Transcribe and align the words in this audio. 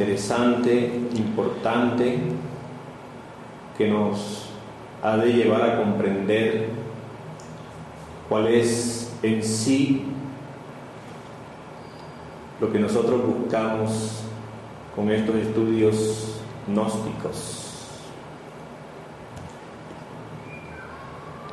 Interesante, 0.00 0.90
importante, 1.14 2.18
que 3.76 3.86
nos 3.86 4.46
ha 5.02 5.18
de 5.18 5.30
llevar 5.30 5.62
a 5.62 5.76
comprender 5.76 6.68
cuál 8.26 8.46
es 8.46 9.12
en 9.22 9.44
sí 9.44 10.04
lo 12.62 12.72
que 12.72 12.78
nosotros 12.78 13.20
buscamos 13.26 14.22
con 14.96 15.10
estos 15.10 15.34
estudios 15.36 16.40
gnósticos. 16.66 17.66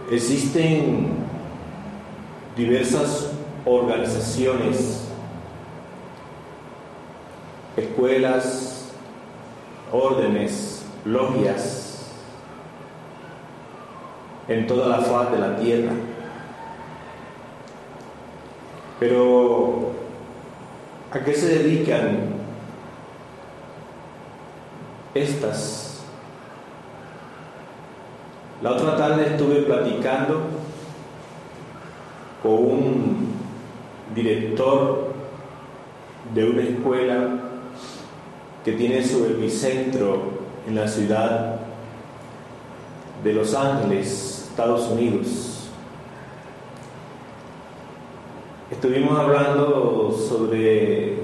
Existen 0.10 1.08
diversas 2.56 3.30
organizaciones, 3.66 5.07
escuelas, 7.78 8.90
órdenes, 9.92 10.86
logias 11.06 12.12
en 14.48 14.68
toda 14.68 14.88
la 14.88 15.00
faz 15.00 15.32
de 15.32 15.40
la 15.40 15.56
tierra. 15.58 15.92
Pero, 19.00 19.92
¿a 21.12 21.20
qué 21.20 21.34
se 21.34 21.60
dedican 21.60 22.36
estas 25.14 25.88
la 28.62 28.72
otra 28.72 28.98
tarde 28.98 29.28
estuve 29.28 29.62
platicando 29.62 30.42
con 32.42 32.54
un 32.54 33.28
director 34.16 35.14
de 36.34 36.50
una 36.50 36.64
escuela 36.64 37.30
que 38.68 38.74
tiene 38.74 39.02
su 39.02 39.24
epicentro 39.24 40.24
en 40.68 40.76
la 40.76 40.90
ciudad 40.90 41.56
de 43.24 43.32
Los 43.32 43.54
Ángeles, 43.54 44.50
Estados 44.50 44.90
Unidos. 44.90 45.70
Estuvimos 48.70 49.18
hablando 49.18 50.12
sobre 50.12 51.16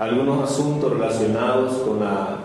algunos 0.00 0.50
asuntos 0.50 0.92
relacionados 0.92 1.74
con 1.74 2.00
la 2.00 2.38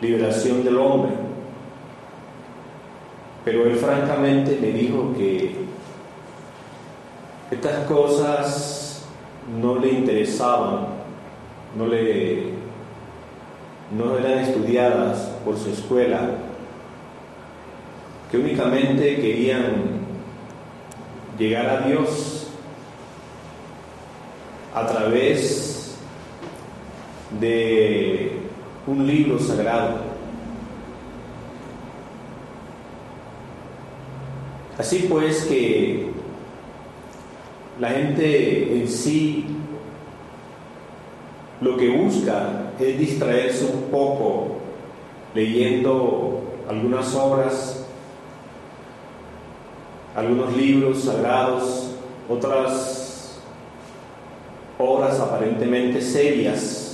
liberación 0.00 0.64
del 0.64 0.78
hombre. 0.78 1.12
Pero 3.44 3.66
él 3.66 3.76
francamente 3.76 4.58
me 4.60 4.72
dijo 4.72 5.14
que 5.16 5.64
estas 7.52 7.86
cosas 7.86 8.87
no 9.56 9.76
le 9.76 9.88
interesaban, 9.90 10.86
no 11.76 11.86
le 11.86 12.58
no 13.96 14.18
eran 14.18 14.40
estudiadas 14.40 15.18
por 15.44 15.56
su 15.56 15.70
escuela, 15.70 16.30
que 18.30 18.36
únicamente 18.36 19.16
querían 19.16 19.98
llegar 21.38 21.66
a 21.66 21.80
Dios 21.86 22.48
a 24.74 24.86
través 24.86 25.96
de 27.40 28.32
un 28.86 29.06
libro 29.06 29.38
sagrado. 29.38 30.08
Así 34.78 35.06
pues 35.08 35.44
que 35.44 36.12
la 37.78 37.90
gente 37.90 38.80
en 38.80 38.88
sí 38.88 39.46
lo 41.60 41.76
que 41.76 41.88
busca 41.88 42.72
es 42.78 42.98
distraerse 42.98 43.64
un 43.66 43.90
poco 43.90 44.58
leyendo 45.34 46.42
algunas 46.68 47.14
obras, 47.14 47.84
algunos 50.14 50.56
libros 50.56 51.04
sagrados, 51.04 51.94
otras 52.28 53.40
obras 54.78 55.18
aparentemente 55.18 56.00
serias 56.00 56.88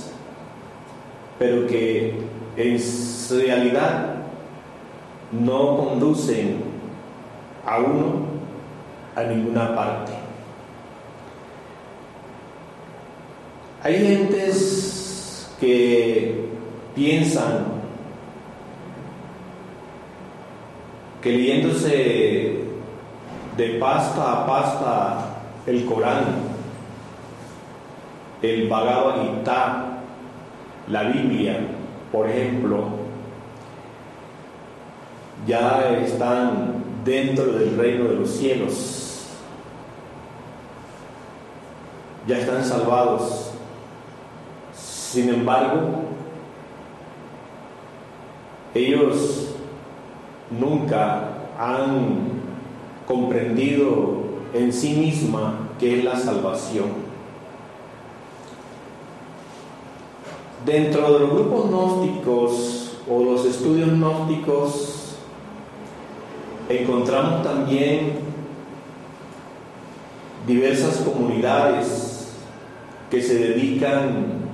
pero 1.37 1.67
que 1.67 2.13
en 2.55 2.79
realidad 3.39 4.15
no 5.31 5.77
conducen 5.77 6.63
a 7.65 7.79
uno 7.79 8.25
a 9.15 9.23
ninguna 9.23 9.75
parte. 9.75 10.14
Hay 13.85 13.99
gentes 13.99 15.47
que 15.59 16.49
piensan 16.95 17.65
que 21.21 21.29
leyéndose 21.31 22.63
de 23.55 23.69
pasta 23.79 24.41
a 24.41 24.47
pasta 24.47 25.35
el 25.67 25.85
Corán, 25.85 26.23
el 28.41 28.67
Bhagavad 28.67 29.21
Gita, 29.21 29.99
la 30.87 31.03
Biblia, 31.03 31.59
por 32.11 32.27
ejemplo, 32.27 32.85
ya 35.45 35.95
están 36.03 36.83
dentro 37.03 37.51
del 37.53 37.77
reino 37.77 38.05
de 38.05 38.15
los 38.15 38.31
cielos, 38.31 39.27
ya 42.27 42.39
están 42.39 42.65
salvados. 42.65 43.51
Sin 45.11 45.29
embargo, 45.29 46.01
ellos 48.73 49.55
nunca 50.51 51.29
han 51.57 52.41
comprendido 53.07 54.23
en 54.53 54.73
sí 54.73 54.93
misma 54.93 55.69
qué 55.79 55.99
es 55.99 56.03
la 56.03 56.17
salvación. 56.17 57.05
Dentro 60.65 61.13
de 61.13 61.19
los 61.19 61.29
grupos 61.29 61.69
gnósticos 61.69 62.97
o 63.09 63.23
los 63.23 63.45
estudios 63.45 63.89
gnósticos 63.91 65.15
encontramos 66.67 67.43
también 67.43 68.13
diversas 70.47 70.97
comunidades 70.97 72.33
que 73.11 73.21
se 73.21 73.35
dedican 73.35 74.44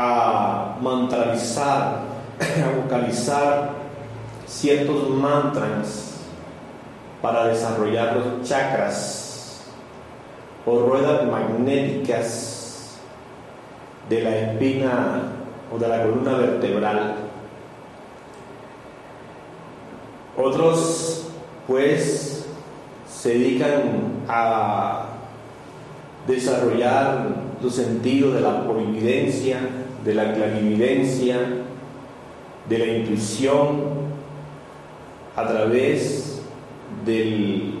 a 0.00 0.76
mantralizar, 0.80 2.02
a 2.38 2.82
vocalizar 2.82 3.70
ciertos 4.46 5.10
mantras 5.10 6.20
para 7.20 7.48
desarrollar 7.48 8.16
los 8.16 8.48
chakras 8.48 9.64
o 10.64 10.78
ruedas 10.80 11.26
magnéticas 11.26 12.98
de 14.08 14.22
la 14.22 14.36
espina 14.36 15.32
o 15.74 15.78
de 15.78 15.88
la 15.88 16.02
columna 16.02 16.32
vertebral. 16.34 17.14
Otros, 20.36 21.26
pues, 21.66 22.46
se 23.10 23.30
dedican 23.30 24.22
a 24.28 25.06
desarrollar 26.28 27.48
los 27.60 27.74
sentidos 27.74 28.34
de 28.34 28.40
la 28.42 28.62
providencia, 28.62 29.58
de 30.08 30.14
la 30.14 30.32
clarividencia, 30.32 31.36
de 32.66 32.78
la 32.78 32.86
intuición, 32.86 33.82
a 35.36 35.46
través 35.46 36.40
del 37.04 37.74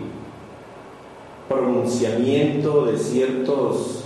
pronunciamiento 1.48 2.84
de 2.84 2.98
ciertos 2.98 4.04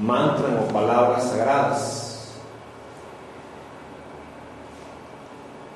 mantras 0.00 0.62
o 0.62 0.72
palabras 0.72 1.24
sagradas. 1.24 2.34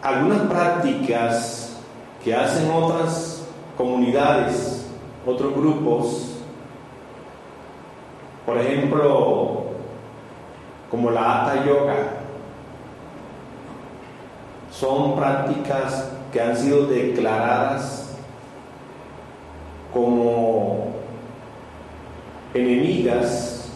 Algunas 0.03 0.43
prácticas 0.43 1.77
que 2.23 2.37
hacen 2.37 2.71
otras 2.71 3.43
comunidades, 3.77 4.87
otros 5.27 5.53
grupos, 5.57 6.37
por 8.47 8.59
ejemplo, 8.59 9.56
como 10.91 11.11
la 11.11 11.45
Hatha 11.45 11.65
Yoga, 11.65 11.97
son 14.71 15.17
prácticas 15.17 16.11
que 16.33 16.41
han 16.41 16.57
sido 16.57 16.87
declaradas 16.87 18.15
como 19.93 20.89
enemigas 22.53 23.71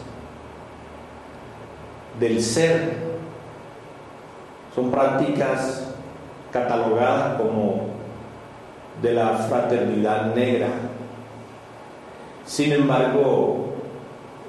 del 2.19 2.43
ser. 2.43 2.99
Son 4.75 4.91
prácticas 4.91 5.95
catalogadas 6.53 7.41
como 7.41 7.87
de 9.01 9.15
la 9.15 9.31
fraternidad 9.31 10.35
negra. 10.35 10.69
Sin 12.45 12.73
embargo, 12.73 13.67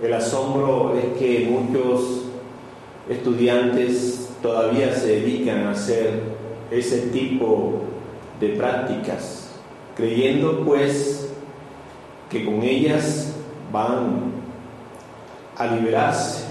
el 0.04 0.14
asombro 0.14 0.96
es 0.96 1.18
que 1.18 1.48
muchos 1.50 2.31
estudiantes 3.12 4.30
todavía 4.42 4.94
se 4.96 5.08
dedican 5.08 5.68
a 5.68 5.72
hacer 5.72 6.22
ese 6.72 7.10
tipo 7.10 7.82
de 8.40 8.50
prácticas, 8.50 9.52
creyendo 9.96 10.64
pues 10.64 11.30
que 12.30 12.46
con 12.46 12.64
ellas 12.64 13.34
van 13.72 14.32
a 15.58 15.68
liberarse. 15.68 16.46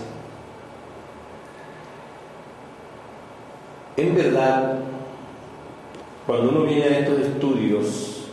En 3.97 4.15
verdad, 4.15 4.79
cuando 6.27 6.51
uno 6.51 6.63
viene 6.65 6.85
a 6.85 6.99
estos 7.01 7.21
estudios, 7.21 8.29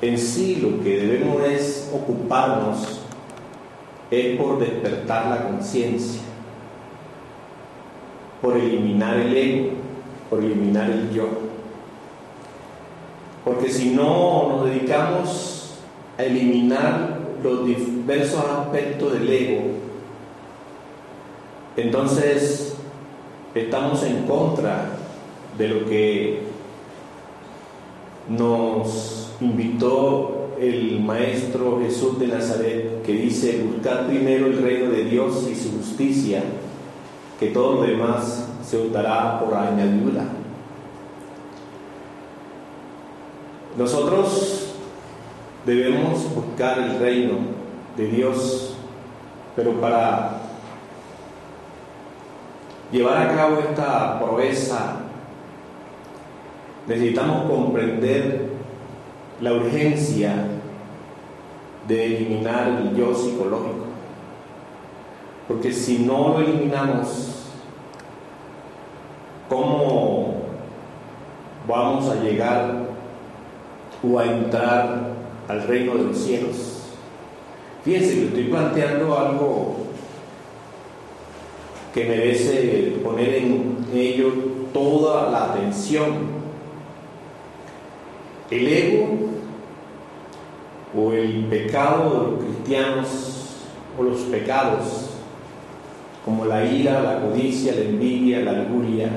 en 0.00 0.18
sí 0.18 0.56
lo 0.56 0.82
que 0.82 0.98
debemos 1.00 1.42
es 1.42 1.90
ocuparnos 1.92 3.00
es 4.10 4.38
por 4.38 4.58
despertar 4.58 5.26
la 5.26 5.48
conciencia, 5.48 6.20
por 8.44 8.58
eliminar 8.58 9.16
el 9.16 9.34
ego, 9.34 9.70
por 10.28 10.44
eliminar 10.44 10.90
el 10.90 11.10
yo. 11.10 11.26
Porque 13.42 13.70
si 13.70 13.90
no 13.90 14.50
nos 14.50 14.66
dedicamos 14.66 15.78
a 16.18 16.24
eliminar 16.24 17.20
los 17.42 17.64
diversos 17.64 18.44
aspectos 18.44 19.14
del 19.14 19.30
ego, 19.30 19.62
entonces 21.78 22.76
estamos 23.54 24.02
en 24.04 24.24
contra 24.24 24.90
de 25.56 25.68
lo 25.68 25.86
que 25.86 26.42
nos 28.28 29.30
invitó 29.40 30.50
el 30.60 31.00
Maestro 31.00 31.80
Jesús 31.80 32.18
de 32.18 32.26
Nazaret, 32.26 33.02
que 33.04 33.12
dice, 33.12 33.64
buscar 33.72 34.06
primero 34.06 34.46
el 34.46 34.62
reino 34.62 34.90
de 34.90 35.04
Dios 35.04 35.48
y 35.50 35.54
su 35.54 35.78
justicia, 35.78 36.42
que 37.38 37.48
todo 37.48 37.74
lo 37.74 37.82
demás 37.82 38.48
se 38.62 38.78
os 38.78 38.92
dará 38.92 39.38
por 39.40 39.54
añadidura. 39.54 40.24
Nosotros 43.76 44.74
debemos 45.66 46.32
buscar 46.34 46.78
el 46.78 46.98
reino 46.98 47.38
de 47.96 48.06
Dios, 48.06 48.76
pero 49.56 49.72
para 49.80 50.40
llevar 52.92 53.28
a 53.28 53.34
cabo 53.34 53.58
esta 53.58 54.20
proeza 54.20 55.00
necesitamos 56.86 57.50
comprender 57.50 58.50
la 59.40 59.54
urgencia 59.54 60.46
de 61.88 62.06
eliminar 62.06 62.68
el 62.68 62.96
yo 62.96 63.14
psicológico. 63.14 63.83
Porque 65.46 65.72
si 65.72 65.98
no 65.98 66.30
lo 66.30 66.40
eliminamos, 66.40 67.32
¿cómo 69.48 70.36
vamos 71.68 72.08
a 72.08 72.22
llegar 72.22 72.86
o 74.02 74.18
a 74.18 74.24
entrar 74.24 75.10
al 75.46 75.66
reino 75.66 75.96
de 75.96 76.04
los 76.04 76.16
cielos? 76.16 76.80
Fíjense 77.84 78.14
que 78.14 78.24
estoy 78.26 78.44
planteando 78.44 79.18
algo 79.18 79.76
que 81.92 82.06
merece 82.06 82.98
poner 83.04 83.34
en 83.34 83.86
ello 83.94 84.32
toda 84.72 85.30
la 85.30 85.44
atención. 85.52 86.42
El 88.50 88.66
ego 88.66 89.06
o 90.96 91.12
el 91.12 91.44
pecado 91.46 92.10
de 92.10 92.30
los 92.30 92.44
cristianos 92.44 93.08
o 93.98 94.02
los 94.02 94.20
pecados 94.22 95.03
como 96.24 96.46
la 96.46 96.64
ira, 96.64 97.00
la 97.02 97.20
codicia, 97.20 97.74
la 97.74 97.82
envidia, 97.82 98.40
la 98.40 98.52
lujuria, 98.52 99.10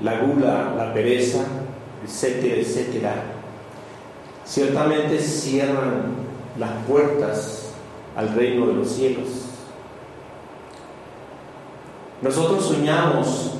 la 0.00 0.20
gula, 0.20 0.74
la 0.76 0.92
pereza, 0.94 1.44
etcétera, 2.04 2.56
etcétera, 2.56 3.14
ciertamente 4.44 5.18
cierran 5.18 6.14
las 6.58 6.70
puertas 6.88 7.72
al 8.16 8.34
reino 8.34 8.66
de 8.66 8.74
los 8.74 8.88
cielos. 8.88 9.28
Nosotros 12.22 12.64
soñamos 12.64 13.52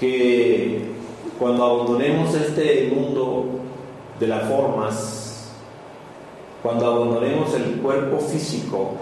que 0.00 0.90
cuando 1.38 1.64
abandonemos 1.64 2.34
este 2.34 2.92
mundo 2.92 3.60
de 4.18 4.26
las 4.26 4.48
formas, 4.48 5.52
cuando 6.62 6.86
abandonemos 6.86 7.54
el 7.54 7.80
cuerpo 7.80 8.18
físico, 8.18 8.96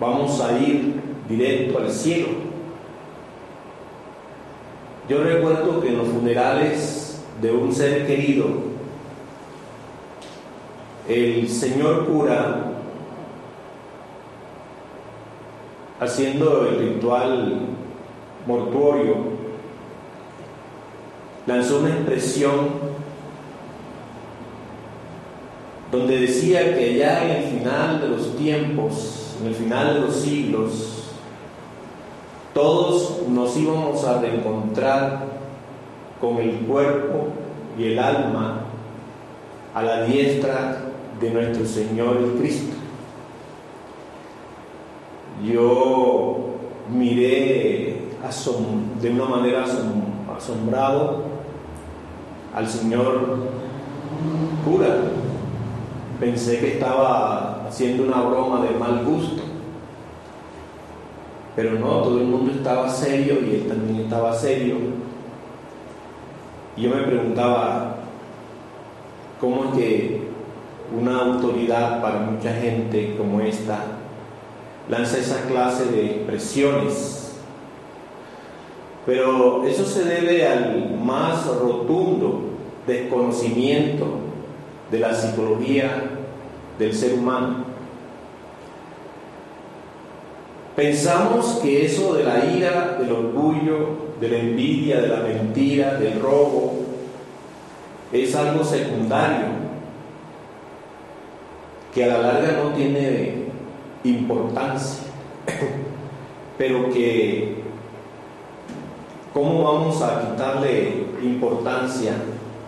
vamos 0.00 0.40
a 0.40 0.58
ir 0.58 1.00
directo 1.28 1.78
al 1.78 1.90
cielo. 1.90 2.28
Yo 5.08 5.22
recuerdo 5.22 5.80
que 5.80 5.88
en 5.88 5.98
los 5.98 6.08
funerales 6.08 7.22
de 7.40 7.52
un 7.52 7.72
ser 7.72 8.06
querido, 8.06 8.46
el 11.08 11.48
señor 11.48 12.06
cura, 12.06 12.72
haciendo 16.00 16.66
el 16.66 16.78
ritual 16.78 17.60
mortuorio, 18.46 19.16
lanzó 21.46 21.80
una 21.80 21.90
expresión 21.90 22.94
donde 25.92 26.18
decía 26.18 26.74
que 26.74 26.94
ya 26.96 27.24
en 27.24 27.30
el 27.30 27.50
final 27.50 28.00
de 28.00 28.08
los 28.08 28.36
tiempos, 28.36 29.23
en 29.40 29.46
el 29.46 29.54
final 29.54 29.94
de 29.94 30.00
los 30.00 30.16
siglos, 30.16 31.04
todos 32.52 33.22
nos 33.28 33.56
íbamos 33.56 34.04
a 34.04 34.20
reencontrar 34.20 35.24
con 36.20 36.38
el 36.38 36.58
cuerpo 36.60 37.28
y 37.78 37.84
el 37.84 37.98
alma 37.98 38.60
a 39.74 39.82
la 39.82 40.04
diestra 40.04 40.78
de 41.20 41.30
nuestro 41.30 41.66
Señor 41.66 42.16
Cristo. 42.38 42.76
Yo 45.44 46.54
miré 46.92 48.04
de 49.00 49.10
una 49.10 49.24
manera 49.26 49.64
asombrado 50.36 51.24
al 52.54 52.68
Señor 52.68 53.38
cura 54.64 54.96
pensé 56.20 56.58
que 56.60 56.74
estaba 56.74 57.63
haciendo 57.74 58.04
una 58.04 58.20
broma 58.20 58.64
de 58.64 58.70
mal 58.78 59.04
gusto. 59.04 59.42
Pero 61.56 61.72
no, 61.72 62.02
todo 62.02 62.20
el 62.20 62.26
mundo 62.26 62.52
estaba 62.52 62.88
serio 62.88 63.38
y 63.44 63.54
él 63.56 63.66
también 63.68 64.04
estaba 64.04 64.32
serio. 64.32 64.76
Yo 66.76 66.90
me 66.90 67.02
preguntaba, 67.02 67.96
¿cómo 69.40 69.64
es 69.64 69.70
que 69.72 70.28
una 70.96 71.18
autoridad 71.18 72.00
para 72.00 72.20
mucha 72.20 72.52
gente 72.52 73.16
como 73.18 73.40
esta 73.40 73.80
lanza 74.88 75.18
esa 75.18 75.44
clase 75.48 75.86
de 75.86 76.06
expresiones? 76.06 77.40
Pero 79.04 79.64
eso 79.64 79.84
se 79.84 80.04
debe 80.04 80.46
al 80.46 80.96
más 80.96 81.44
rotundo 81.46 82.50
desconocimiento 82.86 84.06
de 84.92 85.00
la 85.00 85.12
psicología 85.12 86.13
del 86.78 86.94
ser 86.94 87.14
humano. 87.14 87.64
Pensamos 90.76 91.60
que 91.62 91.86
eso 91.86 92.14
de 92.14 92.24
la 92.24 92.44
ira, 92.44 92.96
del 92.98 93.12
orgullo, 93.12 94.14
de 94.20 94.28
la 94.28 94.38
envidia, 94.38 95.00
de 95.00 95.08
la 95.08 95.20
mentira, 95.20 95.94
del 95.94 96.20
robo, 96.20 96.74
es 98.12 98.34
algo 98.34 98.64
secundario, 98.64 99.46
que 101.94 102.04
a 102.04 102.08
la 102.08 102.18
larga 102.18 102.62
no 102.62 102.70
tiene 102.70 103.44
importancia, 104.02 105.04
pero 106.58 106.90
que 106.90 107.62
¿cómo 109.32 109.62
vamos 109.62 110.02
a 110.02 110.30
quitarle 110.30 111.06
importancia 111.22 112.14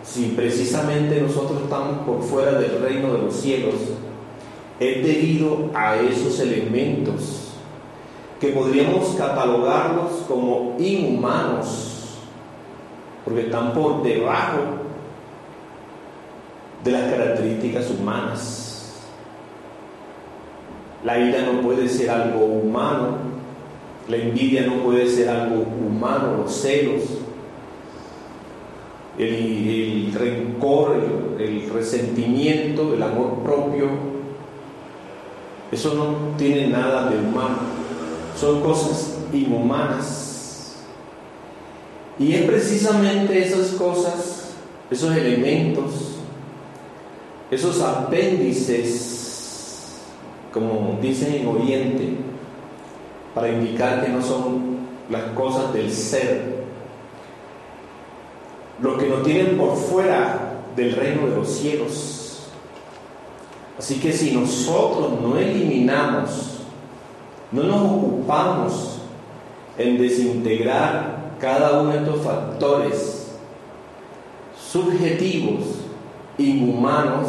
si 0.03 0.27
precisamente 0.27 1.21
nosotros 1.21 1.63
estamos 1.63 2.05
por 2.05 2.21
fuera 2.21 2.53
del 2.53 2.81
reino 2.81 3.13
de 3.13 3.19
los 3.23 3.35
cielos? 3.35 3.75
Es 4.79 5.03
debido 5.03 5.71
a 5.73 5.95
esos 5.95 6.39
elementos 6.39 7.47
que 8.39 8.49
podríamos 8.49 9.15
catalogarlos 9.15 10.11
como 10.27 10.75
inhumanos, 10.77 12.17
porque 13.25 13.41
están 13.41 13.73
por 13.73 14.03
debajo 14.03 14.59
de 16.83 16.91
las 16.91 17.11
características 17.11 17.89
humanas. 17.89 19.03
La 21.03 21.17
ira 21.19 21.41
no 21.41 21.61
puede 21.61 21.89
ser 21.89 22.09
algo 22.09 22.45
humano, 22.45 23.17
la 24.07 24.17
envidia 24.17 24.65
no 24.65 24.83
puede 24.83 25.07
ser 25.07 25.29
algo 25.29 25.63
humano, 25.85 26.37
los 26.43 26.53
celos, 26.53 27.03
el, 29.17 30.13
rencor, 30.13 30.95
el 31.39 31.69
resentimiento, 31.69 32.93
el 32.93 33.01
amor 33.01 33.39
propio, 33.43 33.87
eso 35.71 35.93
no 35.93 36.37
tiene 36.37 36.67
nada 36.67 37.09
de 37.09 37.17
humano 37.17 37.77
son 38.39 38.61
cosas 38.61 39.17
inhumanas. 39.33 40.75
Y 42.19 42.33
es 42.33 42.43
precisamente 42.43 43.43
esas 43.43 43.69
cosas, 43.71 44.51
esos 44.89 45.15
elementos, 45.15 46.15
esos 47.51 47.81
apéndices, 47.81 49.17
como 50.53 50.97
dicen 51.01 51.35
en 51.35 51.47
Oriente, 51.47 52.15
para 53.33 53.49
indicar 53.49 54.03
que 54.03 54.11
no 54.11 54.21
son 54.21 54.77
las 55.09 55.23
cosas 55.31 55.73
del 55.73 55.91
ser, 55.91 56.57
lo 58.81 58.97
que 58.97 59.07
nos 59.07 59.23
tienen 59.23 59.57
por 59.57 59.75
fuera 59.75 60.61
del 60.75 60.93
reino 60.93 61.27
de 61.27 61.35
los 61.35 61.49
cielos. 61.49 62.16
Así 63.77 63.99
que 63.99 64.11
si 64.11 64.31
nosotros 64.31 65.21
no 65.21 65.37
eliminamos 65.37 66.57
no 67.51 67.63
nos 67.63 67.81
ocupamos 67.81 68.97
en 69.77 69.97
desintegrar 69.97 71.35
cada 71.39 71.81
uno 71.81 71.91
de 71.91 71.99
estos 71.99 72.21
factores 72.21 73.31
subjetivos, 74.71 75.63
inhumanos, 76.37 77.27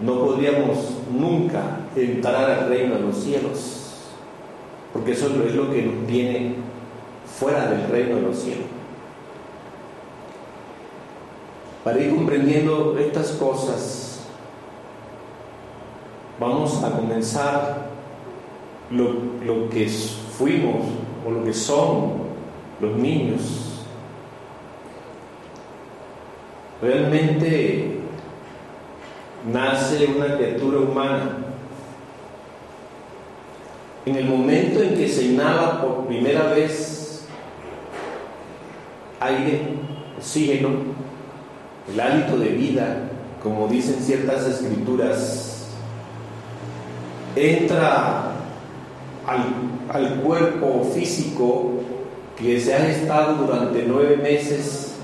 no 0.00 0.18
podríamos 0.18 0.78
nunca 1.12 1.78
entrar 1.94 2.50
al 2.50 2.68
reino 2.68 2.96
de 2.96 3.00
los 3.00 3.16
cielos, 3.16 3.92
porque 4.92 5.12
eso 5.12 5.28
es 5.46 5.54
lo 5.54 5.70
que 5.70 5.82
nos 5.82 6.06
tiene 6.06 6.56
fuera 7.38 7.68
del 7.68 7.88
reino 7.88 8.16
de 8.16 8.22
los 8.22 8.36
cielos. 8.36 8.66
Para 11.84 12.00
ir 12.00 12.14
comprendiendo 12.14 12.98
estas 12.98 13.32
cosas, 13.32 14.03
vamos 16.44 16.84
a 16.84 16.90
comenzar 16.90 17.86
lo, 18.90 19.70
que 19.70 19.88
fuimos 19.88 20.84
o 21.26 21.30
lo 21.30 21.42
que 21.42 21.54
son 21.54 22.24
los 22.80 22.96
niños. 22.96 23.40
Realmente 26.82 27.98
nace 29.50 30.06
una 30.06 30.36
criatura 30.36 30.80
humana. 30.80 31.38
En 34.04 34.16
el 34.16 34.26
momento 34.26 34.82
en 34.82 34.96
que 34.96 35.08
se 35.08 35.24
inhala 35.24 35.80
por 35.80 36.06
primera 36.06 36.52
vez 36.52 37.26
aire, 39.18 39.62
oxígeno, 40.18 40.68
el 41.90 41.98
hálito 41.98 42.36
de 42.36 42.48
vida, 42.50 43.08
como 43.42 43.66
dicen 43.66 43.96
ciertas 44.02 44.46
escrituras, 44.46 45.53
entra 47.36 48.32
al, 49.26 50.20
cuerpo 50.22 50.90
físico 50.94 51.72
que 52.36 52.60
se 52.60 52.74
ha 52.74 52.88
estado 52.88 53.34
durante 53.34 53.84
nueve 53.86 54.16
meses 54.16 54.96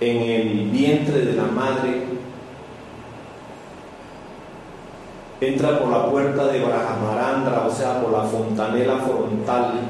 en 0.00 0.16
el 0.18 0.70
vientre 0.70 1.20
de 1.20 1.32
la 1.32 1.44
madre, 1.44 2.02
entra 5.40 5.78
por 5.78 5.88
la 5.88 6.10
puerta 6.10 6.46
de 6.46 6.60
Brajamarandra, 6.60 7.66
o 7.66 7.70
sea, 7.70 8.00
por 8.02 8.12
la 8.12 8.24
fontanela 8.24 8.98
frontal, 8.98 9.80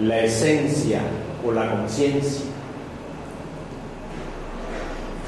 la 0.00 0.20
esencia 0.20 1.00
o 1.46 1.52
la 1.52 1.70
conciencia, 1.70 2.46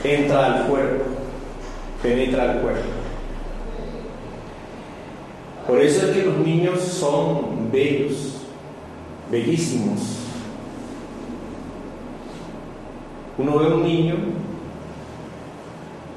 entra 0.04 0.46
al 0.46 0.66
cuerpo, 0.66 1.04
penetra 2.02 2.52
al 2.52 2.60
cuerpo. 2.60 2.97
Por 5.68 5.82
eso 5.82 6.06
es 6.06 6.16
que 6.16 6.22
los 6.22 6.38
niños 6.38 6.80
son 6.80 7.70
bellos, 7.70 8.38
bellísimos. 9.30 10.00
Uno 13.36 13.58
ve 13.58 13.66
a 13.66 13.74
un 13.74 13.82
niño 13.82 14.14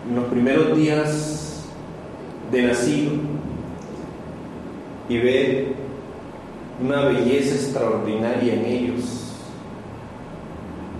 en 0.08 0.15
los 0.15 0.24
primeros 0.29 0.77
días 0.77 1.65
de 2.50 2.62
nacido 2.62 3.12
y 5.10 5.17
ve 5.17 5.75
una 6.81 7.08
belleza 7.08 7.55
extraordinaria 7.55 8.53
en 8.53 8.65
ellos, 8.65 9.34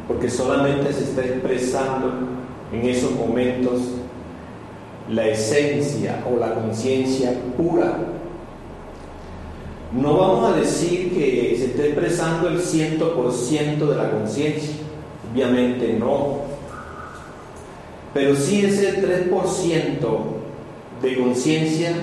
porque 0.10 0.30
solamente 0.30 0.92
se 0.92 1.06
está 1.06 1.22
expresando 1.22 2.12
en 2.74 2.86
esos 2.86 3.14
momentos 3.14 3.80
la 5.10 5.26
esencia 5.30 6.22
o 6.30 6.38
la 6.38 6.54
conciencia 6.54 7.34
pura 7.56 7.98
no 9.94 10.18
vamos 10.18 10.52
a 10.52 10.56
decir 10.56 11.14
que 11.14 11.56
se 11.58 11.66
esté 11.66 11.88
expresando 11.88 12.48
el 12.48 12.60
100% 12.60 13.78
de 13.78 13.96
la 13.96 14.12
conciencia, 14.12 14.76
obviamente 15.32 15.94
no, 15.94 16.42
pero 18.14 18.36
sí 18.36 18.66
ese 18.66 19.02
3% 19.30 20.00
de 21.02 21.18
conciencia 21.18 21.94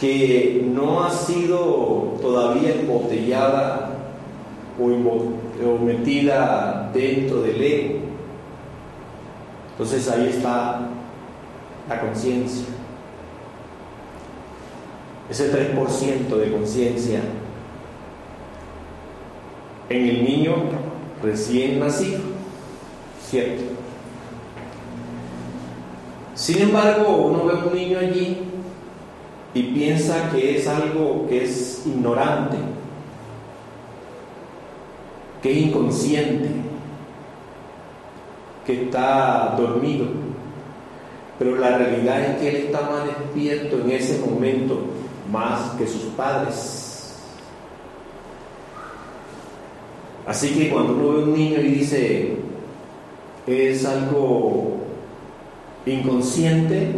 que 0.00 0.66
no 0.72 1.04
ha 1.04 1.10
sido 1.10 2.16
todavía 2.20 2.74
embotellada 2.74 3.98
o, 4.80 4.84
o 4.84 5.78
metida 5.78 6.90
dentro 6.94 7.42
del 7.42 7.62
ego. 7.62 7.94
Entonces 9.72 10.08
ahí 10.08 10.28
está 10.28 10.88
la 11.88 12.00
conciencia 12.00 12.66
ese 15.30 15.50
3% 15.50 16.36
de 16.36 16.52
conciencia 16.52 17.20
en 19.88 20.08
el 20.08 20.24
niño 20.24 20.54
recién 21.22 21.80
nacido, 21.80 22.20
¿cierto? 23.22 23.62
Sin 26.34 26.62
embargo, 26.62 27.16
uno 27.16 27.46
ve 27.46 27.68
un 27.68 27.74
niño 27.74 27.98
allí 27.98 28.38
y 29.54 29.62
piensa 29.62 30.30
que 30.30 30.58
es 30.58 30.66
algo 30.66 31.26
que 31.28 31.44
es 31.44 31.84
ignorante, 31.86 32.56
que 35.42 35.52
es 35.52 35.66
inconsciente, 35.66 36.50
que 38.66 38.84
está 38.84 39.54
dormido. 39.56 40.06
Pero 41.38 41.56
la 41.56 41.78
realidad 41.78 42.20
es 42.20 42.36
que 42.38 42.48
él 42.48 42.56
está 42.66 42.82
más 42.82 43.06
despierto 43.06 43.80
en 43.80 43.90
ese 43.90 44.18
momento 44.24 44.80
más 45.30 45.72
que 45.72 45.86
sus 45.86 46.02
padres. 46.16 46.94
Así 50.26 50.54
que 50.54 50.70
cuando 50.70 50.94
uno 50.94 51.12
ve 51.12 51.22
a 51.22 51.24
un 51.24 51.34
niño 51.34 51.60
y 51.60 51.68
dice, 51.68 52.36
es 53.46 53.84
algo 53.84 54.78
inconsciente, 55.84 56.92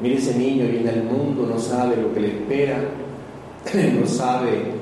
mire 0.00 0.16
ese 0.16 0.36
niño 0.36 0.66
viene 0.66 0.90
al 0.90 1.04
mundo, 1.04 1.46
no 1.46 1.58
sabe 1.58 1.96
lo 1.96 2.14
que 2.14 2.20
le 2.20 2.28
espera, 2.28 2.78
no 4.00 4.06
sabe 4.06 4.72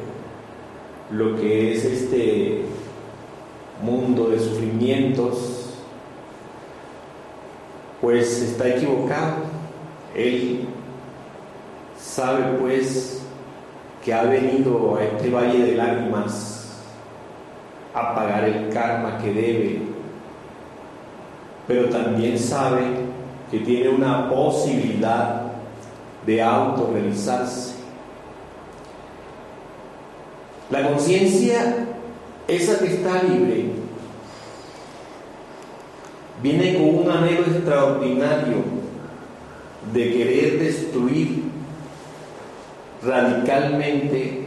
lo 1.10 1.36
que 1.36 1.72
es 1.72 1.84
este 1.84 2.64
mundo 3.82 4.28
de 4.28 4.38
sufrimientos, 4.38 5.70
pues 8.02 8.42
está 8.42 8.68
equivocado 8.68 9.36
Él 10.14 10.66
sabe 12.18 12.58
pues 12.58 13.20
que 14.04 14.12
ha 14.12 14.24
venido 14.24 14.96
a 14.96 15.04
este 15.04 15.30
valle 15.30 15.66
de 15.66 15.76
lágrimas 15.76 16.82
a 17.94 18.12
pagar 18.12 18.42
el 18.42 18.70
karma 18.70 19.18
que 19.18 19.32
debe, 19.32 19.82
pero 21.68 21.88
también 21.90 22.36
sabe 22.36 22.82
que 23.52 23.60
tiene 23.60 23.90
una 23.90 24.28
posibilidad 24.28 25.42
de 26.26 26.42
autorrealizarse. 26.42 27.76
La 30.70 30.88
conciencia, 30.88 31.86
esa 32.48 32.80
que 32.80 32.94
está 32.94 33.22
libre, 33.22 33.66
viene 36.42 36.78
con 36.78 36.96
un 36.96 37.10
anhelo 37.12 37.42
extraordinario 37.42 38.56
de 39.92 40.12
querer 40.12 40.58
destruir 40.58 41.47
radicalmente 43.02 44.46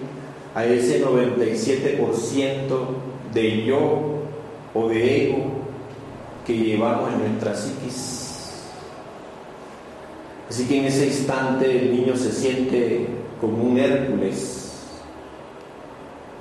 a 0.53 0.65
ese 0.65 1.03
97% 1.03 1.99
de 3.33 3.65
yo 3.65 4.21
o 4.73 4.89
de 4.89 5.27
ego 5.27 5.45
que 6.45 6.57
llevamos 6.57 7.13
en 7.13 7.19
nuestra 7.19 7.55
psiquis. 7.55 8.21
Así 10.49 10.65
que 10.65 10.79
en 10.79 10.85
ese 10.85 11.07
instante 11.07 11.79
el 11.79 11.91
niño 11.91 12.15
se 12.17 12.31
siente 12.31 13.07
como 13.39 13.63
un 13.63 13.77
Hércules, 13.77 14.73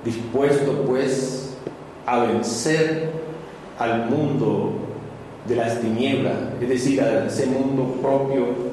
dispuesto 0.05 0.85
pues 0.87 1.55
a 2.07 2.25
vencer 2.25 3.13
al 3.79 4.11
mundo 4.11 4.73
de 5.47 5.57
las 5.57 5.81
tinieblas, 5.81 6.35
es 6.61 6.69
decir, 6.69 7.01
a 7.01 7.27
ese 7.27 7.47
mundo 7.47 7.99
propio 8.03 8.70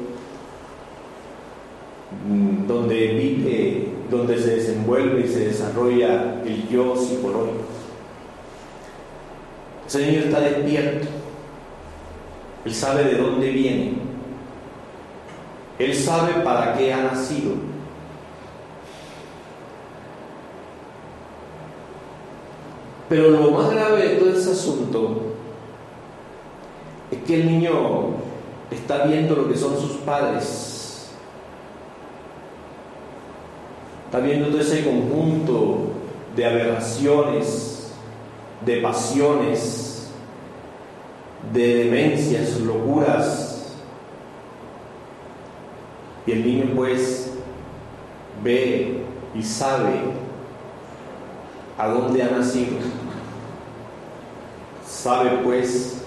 donde 2.67 3.07
vive, 3.07 3.87
donde 4.09 4.37
se 4.37 4.55
desenvuelve 4.57 5.25
y 5.25 5.27
se 5.27 5.47
desarrolla 5.47 6.41
el 6.45 6.67
yo 6.69 6.95
psicológico. 6.95 7.65
Ese 9.85 10.05
niño 10.05 10.19
está 10.25 10.39
despierto, 10.41 11.07
él 12.65 12.73
sabe 12.73 13.03
de 13.05 13.17
dónde 13.17 13.49
viene, 13.51 13.93
él 15.79 15.95
sabe 15.95 16.43
para 16.43 16.77
qué 16.77 16.93
ha 16.93 17.03
nacido. 17.03 17.53
Pero 23.09 23.29
lo 23.29 23.51
más 23.51 23.71
grave 23.71 24.05
de 24.05 24.15
todo 24.15 24.29
ese 24.31 24.51
asunto 24.51 25.21
es 27.09 27.19
que 27.19 27.35
el 27.35 27.47
niño 27.47 27.71
está 28.69 29.05
viendo 29.05 29.35
lo 29.35 29.47
que 29.47 29.55
son 29.55 29.79
sus 29.79 29.97
padres. 29.97 30.76
Está 34.07 34.19
viendo 34.19 34.47
todo 34.47 34.61
ese 34.61 34.85
conjunto 34.85 35.89
de 36.33 36.45
aberraciones, 36.45 37.91
de 38.65 38.77
pasiones, 38.77 40.07
de 41.51 41.83
demencias, 41.83 42.57
locuras, 42.61 43.73
y 46.25 46.31
el 46.31 46.45
niño 46.45 46.71
pues 46.73 47.31
ve 48.41 49.01
y 49.35 49.43
sabe 49.43 49.99
a 51.77 51.89
dónde 51.89 52.23
ha 52.23 52.29
nacido. 52.31 52.77
Sabe 54.87 55.31
pues 55.43 55.97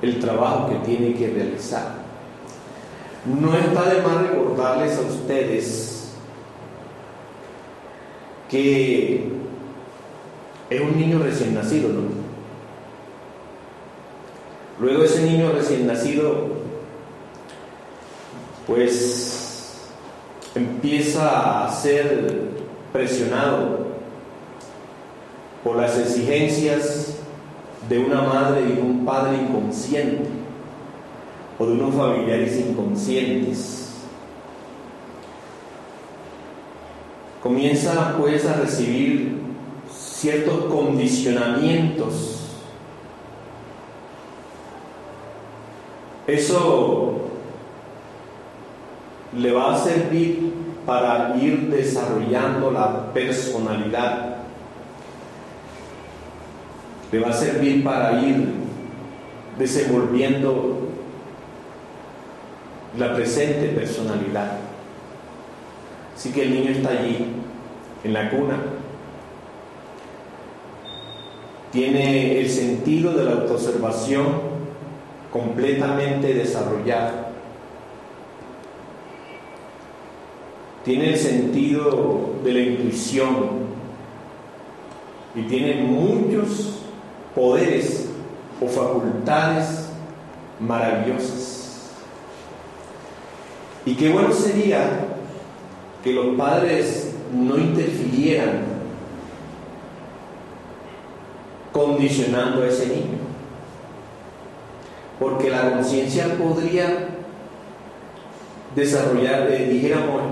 el 0.00 0.20
trabajo 0.20 0.70
que 0.70 0.76
tiene 0.86 1.14
que 1.14 1.28
realizar. 1.28 1.96
No 3.26 3.54
está 3.54 3.92
de 3.92 4.00
más 4.00 4.22
recordarles 4.22 4.96
a 4.96 5.02
ustedes 5.02 5.89
que 8.50 9.28
es 10.68 10.80
un 10.80 10.98
niño 10.98 11.20
recién 11.20 11.54
nacido, 11.54 11.88
¿no? 11.88 12.00
Luego 14.80 15.04
ese 15.04 15.22
niño 15.22 15.52
recién 15.52 15.86
nacido 15.86 16.48
pues 18.66 19.80
empieza 20.54 21.64
a 21.64 21.72
ser 21.72 22.50
presionado 22.92 23.86
por 25.62 25.76
las 25.76 25.98
exigencias 25.98 27.16
de 27.88 27.98
una 27.98 28.22
madre 28.22 28.62
y 28.62 28.80
un 28.80 29.04
padre 29.04 29.36
inconsciente 29.36 30.28
o 31.58 31.66
de 31.66 31.72
unos 31.72 31.94
familiares 31.94 32.56
inconscientes. 32.58 33.79
Comienza 37.42 38.16
pues 38.18 38.44
a 38.46 38.54
recibir 38.54 39.40
ciertos 39.90 40.66
condicionamientos. 40.66 42.36
Eso 46.26 47.30
le 49.36 49.52
va 49.52 49.74
a 49.74 49.78
servir 49.78 50.52
para 50.84 51.36
ir 51.36 51.70
desarrollando 51.70 52.70
la 52.70 53.12
personalidad. 53.12 54.36
Le 57.10 57.18
va 57.20 57.30
a 57.30 57.32
servir 57.32 57.82
para 57.82 58.20
ir 58.20 58.48
desenvolviendo 59.58 60.88
la 62.98 63.14
presente 63.14 63.68
personalidad. 63.68 64.59
Así 66.20 66.32
que 66.32 66.42
el 66.42 66.52
niño 66.52 66.72
está 66.72 66.90
allí, 66.90 67.16
en 68.04 68.12
la 68.12 68.28
cuna. 68.28 68.60
Tiene 71.72 72.38
el 72.38 72.50
sentido 72.50 73.14
de 73.14 73.24
la 73.24 73.30
autoobservación 73.40 74.26
completamente 75.32 76.34
desarrollado. 76.34 77.30
tiene 80.84 81.10
el 81.10 81.18
sentido 81.18 82.34
de 82.42 82.52
la 82.52 82.60
intuición 82.60 83.70
y 85.34 85.42
tiene 85.42 85.82
muchos 85.82 86.80
poderes 87.34 88.10
o 88.60 88.66
facultades 88.66 89.88
maravillosas. 90.58 91.92
Y 93.86 93.94
qué 93.94 94.10
bueno 94.10 94.32
sería 94.32 95.09
que 96.02 96.12
los 96.12 96.34
padres 96.36 97.12
no 97.32 97.56
interfirieran 97.58 98.62
condicionando 101.72 102.62
a 102.62 102.66
ese 102.66 102.86
niño. 102.86 103.18
Porque 105.18 105.50
la 105.50 105.70
conciencia 105.72 106.36
podría 106.38 107.08
desarrollar, 108.74 109.48
eh, 109.50 109.68
dijéramos, 109.70 110.22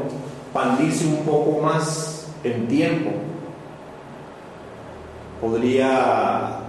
expandirse 0.45 1.07
un 1.07 1.25
poco 1.25 1.61
más 1.61 2.29
en 2.43 2.67
tiempo. 2.69 3.11
Podría 5.41 6.61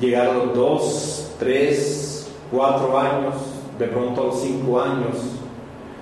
llegar 0.00 0.28
a 0.28 0.32
los 0.34 0.54
dos, 0.54 1.32
tres, 1.38 2.30
cuatro 2.50 2.96
años, 2.96 3.34
de 3.78 3.86
pronto 3.88 4.22
a 4.22 4.24
los 4.26 4.40
cinco 4.40 4.80
años, 4.80 5.16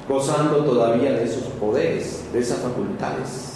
gozando 0.08 0.64
todavía 0.64 1.12
de 1.12 1.24
esos 1.24 1.44
poderes, 1.54 2.24
de 2.32 2.38
esas 2.38 2.58
facultades. 2.58 3.52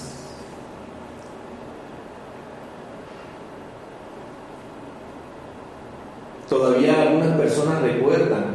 Todavía 6.48 7.02
algunas 7.02 7.36
personas 7.36 7.80
recuerdan 7.80 8.46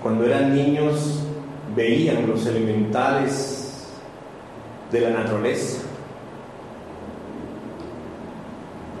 cuando 0.00 0.24
eran 0.24 0.54
niños 0.54 1.20
veían 1.74 2.28
los 2.28 2.46
elementales 2.46 3.88
de 4.92 5.00
la 5.00 5.10
naturaleza, 5.10 5.80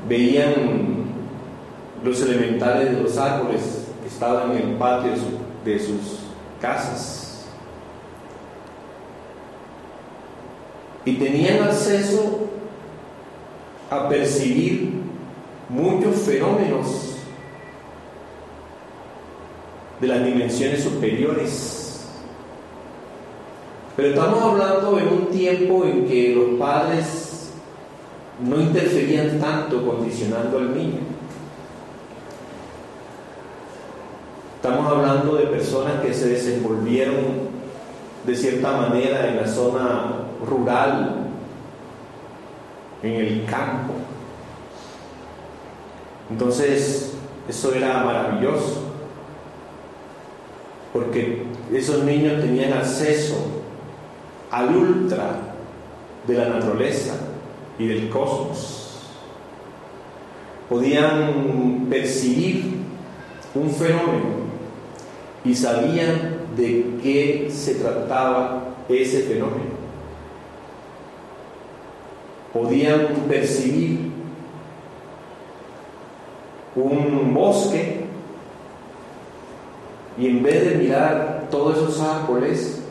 veían 0.08 0.54
los 2.02 2.20
elementales 2.22 2.96
de 2.96 3.02
los 3.02 3.16
árboles 3.18 3.81
que 4.12 4.14
estaban 4.14 4.52
en 4.52 4.68
el 4.70 4.74
patio 4.76 5.12
de, 5.64 5.78
sus 5.78 6.20
casas 6.60 7.46
y 11.04 11.14
tenían 11.14 11.62
acceso 11.64 12.48
a 13.90 14.08
percibir 14.08 14.92
muchos 15.68 16.16
fenómenos 16.16 17.16
de 20.00 20.06
las 20.06 20.24
dimensiones 20.24 20.82
superiores. 20.82 22.06
Pero 23.96 24.08
estamos 24.08 24.42
hablando 24.42 24.98
en 24.98 25.08
un 25.08 25.26
tiempo 25.26 25.84
en 25.84 26.06
que 26.06 26.34
los 26.34 26.58
padres 26.58 27.52
no 28.44 28.60
interferían 28.60 29.38
tanto 29.40 29.84
condicionando 29.84 30.58
al 30.58 30.76
niño. 30.76 31.11
De 35.30 35.46
personas 35.46 36.00
que 36.02 36.12
se 36.12 36.28
desenvolvieron 36.28 37.52
de 38.26 38.36
cierta 38.36 38.72
manera 38.72 39.28
en 39.28 39.36
la 39.36 39.46
zona 39.46 40.26
rural, 40.46 41.16
en 43.02 43.12
el 43.12 43.44
campo. 43.44 43.94
Entonces, 46.30 47.14
eso 47.48 47.74
era 47.74 48.04
maravilloso, 48.04 48.82
porque 50.92 51.44
esos 51.72 52.04
niños 52.04 52.40
tenían 52.40 52.72
acceso 52.72 53.36
al 54.50 54.74
ultra 54.74 55.36
de 56.26 56.34
la 56.34 56.48
naturaleza 56.48 57.14
y 57.78 57.86
del 57.86 58.08
cosmos. 58.08 59.10
Podían 60.68 61.86
percibir 61.90 62.76
un 63.54 63.70
fenómeno 63.70 64.41
y 65.44 65.54
sabían 65.54 66.38
de 66.56 66.98
qué 67.02 67.48
se 67.50 67.74
trataba 67.76 68.64
ese 68.88 69.22
fenómeno. 69.22 69.82
Podían 72.52 73.06
percibir 73.28 74.12
un 76.76 77.34
bosque 77.34 78.04
y 80.18 80.26
en 80.26 80.42
vez 80.42 80.64
de 80.64 80.76
mirar 80.76 81.48
todos 81.50 81.78
esos 81.78 82.00
árboles 82.00 82.82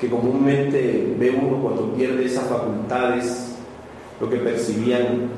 que 0.00 0.10
comúnmente 0.10 1.14
ve 1.18 1.30
uno 1.30 1.62
cuando 1.62 1.92
pierde 1.94 2.26
esas 2.26 2.44
facultades, 2.48 3.56
lo 4.20 4.28
que 4.28 4.36
percibían 4.36 5.28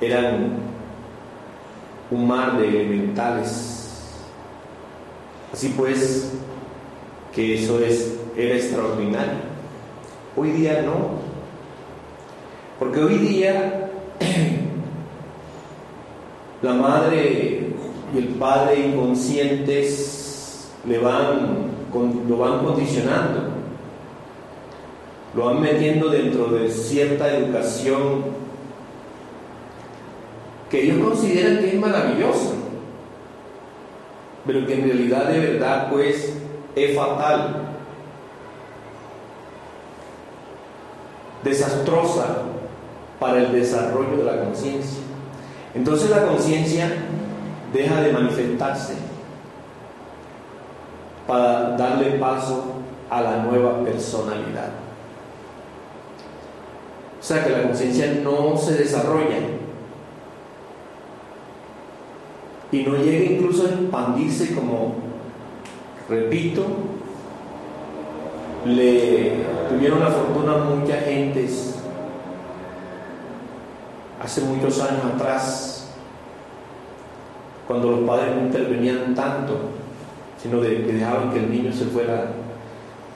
eran 0.00 0.56
un 2.10 2.26
mar 2.26 2.58
de 2.58 2.68
elementales 2.68 3.77
Así 5.52 5.74
pues, 5.76 6.32
que 7.34 7.62
eso 7.62 7.80
es, 7.80 8.14
era 8.36 8.56
extraordinario. 8.56 9.48
Hoy 10.36 10.50
día 10.50 10.82
no. 10.82 11.18
Porque 12.78 13.00
hoy 13.00 13.18
día 13.18 13.90
la 16.62 16.74
madre 16.74 17.72
y 18.14 18.18
el 18.18 18.28
padre 18.28 18.88
inconscientes 18.88 20.70
le 20.86 20.98
van, 20.98 21.68
lo 22.28 22.38
van 22.38 22.64
condicionando, 22.64 23.48
lo 25.34 25.46
van 25.46 25.60
metiendo 25.60 26.08
dentro 26.08 26.46
de 26.48 26.70
cierta 26.70 27.36
educación 27.36 28.24
que 30.70 30.84
ellos 30.84 31.04
consideran 31.04 31.58
que 31.58 31.68
es 31.68 31.80
maravillosa 31.80 32.57
pero 34.48 34.66
que 34.66 34.76
en 34.76 34.84
realidad 34.84 35.24
de 35.26 35.40
verdad 35.40 35.90
pues 35.90 36.32
es 36.74 36.96
fatal, 36.96 37.66
desastrosa 41.44 42.44
para 43.20 43.40
el 43.40 43.52
desarrollo 43.52 44.16
de 44.16 44.24
la 44.24 44.42
conciencia. 44.42 45.02
Entonces 45.74 46.08
la 46.08 46.24
conciencia 46.24 46.90
deja 47.74 48.00
de 48.00 48.10
manifestarse 48.10 48.94
para 51.26 51.76
darle 51.76 52.12
paso 52.12 52.64
a 53.10 53.20
la 53.20 53.42
nueva 53.42 53.84
personalidad. 53.84 54.70
O 57.20 57.22
sea 57.22 57.44
que 57.44 57.50
la 57.50 57.64
conciencia 57.64 58.06
no 58.24 58.56
se 58.56 58.76
desarrolla, 58.76 59.40
y 62.70 62.82
no 62.82 62.96
llega 62.96 63.32
incluso 63.32 63.66
a 63.66 63.70
expandirse 63.70 64.54
como, 64.54 64.96
repito, 66.08 66.66
le 68.66 69.32
tuvieron 69.68 70.00
la 70.00 70.10
fortuna 70.10 70.58
muchas 70.58 71.04
gentes 71.04 71.74
hace 74.22 74.42
muchos 74.42 74.80
años 74.80 75.04
atrás, 75.14 75.88
cuando 77.66 77.90
los 77.92 78.00
padres 78.00 78.34
no 78.34 78.42
intervenían 78.42 79.14
tanto, 79.14 79.58
sino 80.42 80.60
de, 80.60 80.84
que 80.84 80.92
dejaban 80.92 81.30
que 81.30 81.38
el 81.38 81.50
niño 81.50 81.72
se 81.72 81.84
fuera 81.86 82.32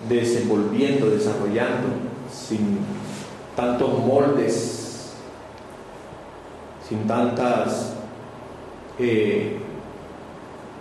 desenvolviendo, 0.08 1.10
desarrollando, 1.10 1.88
sin 2.32 2.78
tantos 3.56 3.98
moldes, 3.98 5.12
sin 6.88 7.06
tantas 7.06 7.91
eh, 8.98 9.56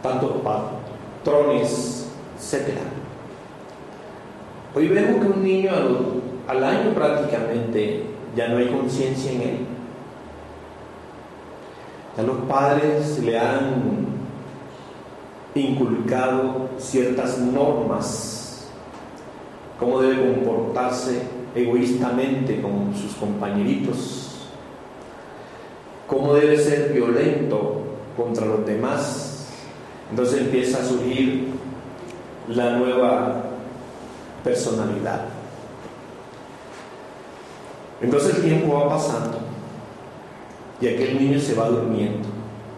tantos 0.01 0.31
patrones, 0.43 2.07
etc. 2.37 2.77
Hoy 4.75 4.87
vemos 4.87 5.21
que 5.21 5.31
un 5.31 5.43
niño 5.43 5.71
al, 6.47 6.63
año 6.63 6.93
prácticamente 6.93 8.03
ya 8.35 8.47
no 8.49 8.57
hay 8.57 8.67
conciencia 8.67 9.31
en 9.31 9.41
él. 9.41 9.57
Ya 12.17 12.23
los 12.23 12.37
padres 12.47 13.19
le 13.23 13.39
han 13.39 14.05
inculcado 15.55 16.69
ciertas 16.77 17.37
normas, 17.37 18.69
cómo 19.79 20.01
debe 20.01 20.33
comportarse 20.33 21.21
egoístamente 21.55 22.61
con 22.61 22.93
sus 22.95 23.13
compañeritos, 23.15 24.47
cómo 26.07 26.33
debe 26.33 26.57
ser 26.57 26.93
violento 26.93 27.90
contra 28.15 28.45
los 28.45 28.65
demás. 28.65 29.47
Entonces 30.09 30.41
empieza 30.41 30.79
a 30.79 30.85
surgir 30.85 31.49
la 32.47 32.77
nueva 32.77 33.43
personalidad. 34.43 35.25
Entonces 38.01 38.35
el 38.35 38.43
tiempo 38.43 38.73
va 38.73 38.89
pasando 38.89 39.37
y 40.81 40.87
aquel 40.87 41.19
niño 41.19 41.39
se 41.39 41.53
va 41.53 41.69
durmiendo. 41.69 42.27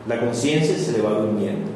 La 0.08 0.20
conciencia 0.20 0.78
se 0.78 0.92
le 0.92 1.02
va 1.02 1.12
durmiendo. 1.12 1.72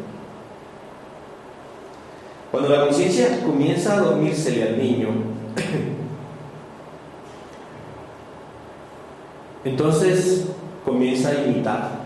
Cuando 2.51 2.69
la 2.69 2.85
conciencia 2.85 3.41
comienza 3.41 3.93
a 3.93 4.01
dormírsele 4.01 4.63
al 4.63 4.77
niño, 4.77 5.07
entonces 9.63 10.45
comienza 10.83 11.29
a 11.29 11.45
imitar. 11.45 11.96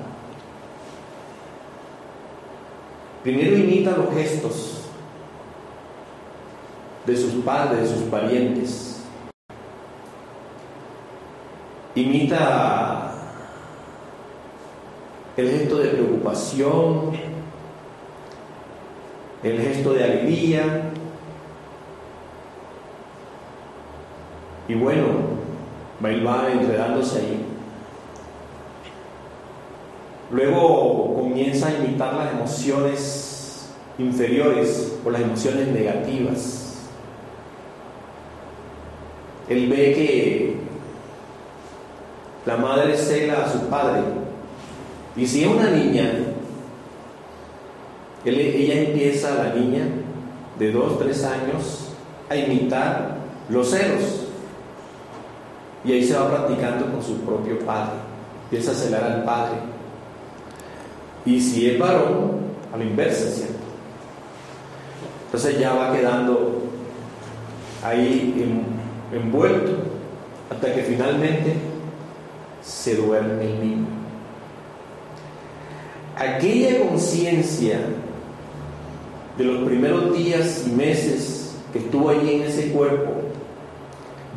Primero 3.24 3.56
imita 3.56 3.92
los 3.98 4.14
gestos 4.16 4.82
de 7.06 7.16
sus 7.16 7.34
padres, 7.44 7.82
de 7.82 7.98
sus 7.98 8.08
parientes. 8.10 9.04
Imita 11.94 13.14
el 15.38 15.50
gesto 15.50 15.78
de 15.78 15.90
preocupación, 15.90 17.12
el 19.44 19.60
gesto 19.60 19.94
de 19.94 20.04
alegría. 20.04 20.90
Y 24.68 24.74
bueno, 24.74 25.06
va 26.26 26.52
enredándose 26.52 27.20
ahí. 27.20 27.51
Luego 30.32 31.15
comienza 31.15 31.67
a 31.67 31.74
imitar 31.74 32.13
las 32.13 32.32
emociones 32.34 33.70
inferiores 33.98 34.94
o 35.06 35.10
las 35.10 35.22
emociones 35.22 35.67
negativas. 35.67 36.62
Él 39.50 39.67
ve 39.67 39.94
que 39.94 40.56
la 42.46 42.58
madre 42.58 42.96
cela 42.98 43.44
a 43.44 43.52
su 43.52 43.60
padre. 43.67 44.02
Y 45.17 45.28
si 45.28 45.44
es 45.44 45.50
una 45.50 45.70
niña, 45.70 46.10
ella 48.24 48.82
empieza, 48.82 49.44
la 49.44 49.54
niña 49.54 49.84
de 50.58 50.72
dos, 50.72 50.98
tres 50.98 51.24
años, 51.26 51.89
a 52.30 52.36
imitar 52.38 53.17
los 53.50 53.70
celos. 53.70 54.28
Y 55.84 55.91
ahí 55.91 56.04
se 56.06 56.13
va 56.13 56.30
practicando 56.30 56.89
con 56.89 57.04
su 57.04 57.17
propio 57.22 57.60
padre. 57.60 57.96
Empieza 58.46 58.72
a 58.72 58.76
celar 58.76 59.04
al 59.04 59.24
padre. 59.26 59.58
Y 61.26 61.40
si 61.40 61.70
es 61.70 61.80
varón, 61.80 62.42
a 62.74 62.78
la 62.78 62.84
inversa, 62.84 63.30
¿cierto? 63.30 63.56
Entonces 65.26 65.60
ya 65.60 65.74
va 65.74 65.94
quedando 65.94 66.62
ahí 67.84 68.64
envuelto 69.12 69.72
hasta 70.50 70.74
que 70.74 70.84
finalmente 70.84 71.56
se 72.62 72.96
duerme 72.96 73.46
el 73.46 73.60
niño. 73.60 73.88
Aquella 76.18 76.88
conciencia 76.88 77.80
de 79.38 79.44
los 79.44 79.64
primeros 79.68 80.16
días 80.16 80.66
y 80.68 80.72
meses 80.72 81.56
que 81.72 81.80
estuvo 81.80 82.10
allí 82.10 82.36
en 82.36 82.42
ese 82.44 82.72
cuerpo 82.72 83.12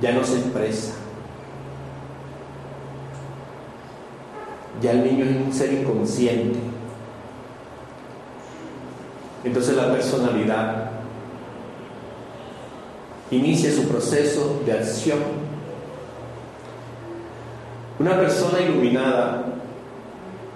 ya 0.01 0.13
no 0.13 0.25
se 0.25 0.39
expresa. 0.39 0.95
Ya 4.81 4.93
el 4.93 5.05
niño 5.05 5.25
es 5.25 5.47
un 5.47 5.53
ser 5.53 5.73
inconsciente 5.73 6.74
Entonces 9.45 9.77
la 9.77 9.93
personalidad 9.93 10.91
inicia 13.31 13.71
su 13.73 13.87
proceso 13.89 14.63
de 14.65 14.73
acción. 14.73 15.19
Una 17.99 18.17
persona 18.17 18.61
iluminada 18.61 19.45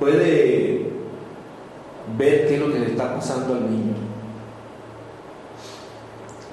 puede 0.00 0.90
ver 2.16 2.48
qué 2.48 2.54
es 2.54 2.60
lo 2.60 2.72
que 2.72 2.78
le 2.78 2.86
está 2.86 3.14
pasando 3.14 3.54
al 3.54 3.70
niño. 3.70 3.94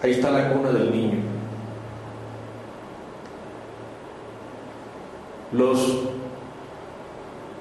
Ahí 0.03 0.11
está 0.11 0.29
la 0.29 0.51
cuna 0.51 0.71
del 0.71 0.91
niño. 0.91 1.19
Los 5.53 6.03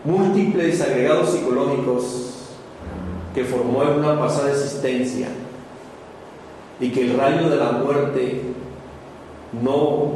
múltiples 0.05 0.81
agregados 0.81 1.31
psicológicos 1.31 2.34
que 3.35 3.45
formó 3.45 3.83
en 3.83 3.99
una 3.99 4.19
pasada 4.19 4.51
existencia 4.51 5.29
y 6.79 6.91
que 6.91 7.03
el 7.03 7.19
rayo 7.19 7.51
de 7.51 7.57
la 7.57 7.73
muerte 7.73 8.43
no 9.63 10.13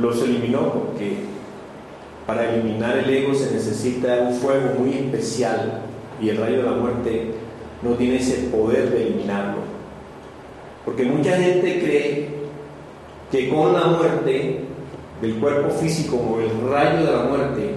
los 0.00 0.22
eliminó 0.22 0.72
porque 0.72 1.16
para 2.26 2.54
eliminar 2.54 2.96
el 2.98 3.10
ego 3.10 3.34
se 3.34 3.52
necesita 3.52 4.20
un 4.20 4.34
fuego 4.34 4.78
muy 4.78 4.94
especial 4.94 5.82
y 6.20 6.30
el 6.30 6.38
rayo 6.38 6.58
de 6.58 6.62
la 6.62 6.72
muerte 6.72 7.34
no 7.82 7.90
tiene 7.92 8.16
ese 8.16 8.48
poder 8.48 8.90
de 8.90 9.06
eliminarlo. 9.06 9.60
Porque 10.84 11.04
mucha 11.04 11.36
gente 11.36 11.80
cree 11.80 12.28
que 13.30 13.48
con 13.48 13.72
la 13.74 13.84
muerte 13.86 14.64
del 15.20 15.34
cuerpo 15.36 15.70
físico 15.70 16.16
o 16.16 16.40
el 16.40 16.50
rayo 16.70 17.06
de 17.06 17.12
la 17.12 17.24
muerte, 17.24 17.74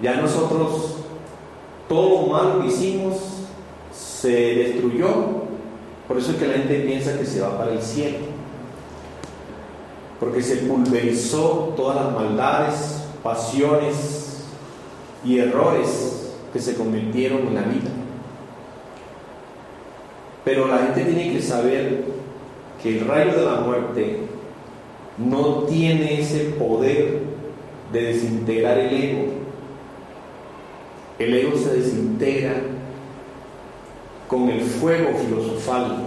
ya 0.00 0.16
nosotros 0.16 0.93
todo 1.94 2.22
lo 2.22 2.26
malo 2.26 2.60
que 2.60 2.66
hicimos 2.66 3.14
se 3.92 4.28
destruyó. 4.28 5.44
Por 6.08 6.18
eso 6.18 6.32
es 6.32 6.38
que 6.38 6.48
la 6.48 6.54
gente 6.54 6.80
piensa 6.80 7.16
que 7.16 7.24
se 7.24 7.40
va 7.40 7.56
para 7.56 7.72
el 7.72 7.80
cielo. 7.80 8.18
Porque 10.18 10.42
se 10.42 10.56
pulverizó 10.56 11.72
todas 11.76 12.04
las 12.04 12.14
maldades, 12.14 13.04
pasiones 13.22 14.42
y 15.24 15.38
errores 15.38 16.32
que 16.52 16.58
se 16.58 16.74
convirtieron 16.74 17.46
en 17.46 17.54
la 17.54 17.62
vida. 17.62 17.90
Pero 20.44 20.66
la 20.66 20.78
gente 20.78 21.04
tiene 21.04 21.32
que 21.32 21.40
saber 21.40 22.06
que 22.82 22.98
el 22.98 23.06
rayo 23.06 23.38
de 23.38 23.44
la 23.44 23.60
muerte 23.60 24.18
no 25.16 25.62
tiene 25.62 26.20
ese 26.20 26.56
poder 26.58 27.20
de 27.92 28.02
desintegrar 28.02 28.78
el 28.78 28.94
ego. 28.94 29.33
El 31.18 31.34
ego 31.34 31.56
se 31.56 31.74
desintegra 31.74 32.54
con 34.28 34.48
el 34.48 34.60
fuego 34.62 35.10
filosofal 35.18 36.06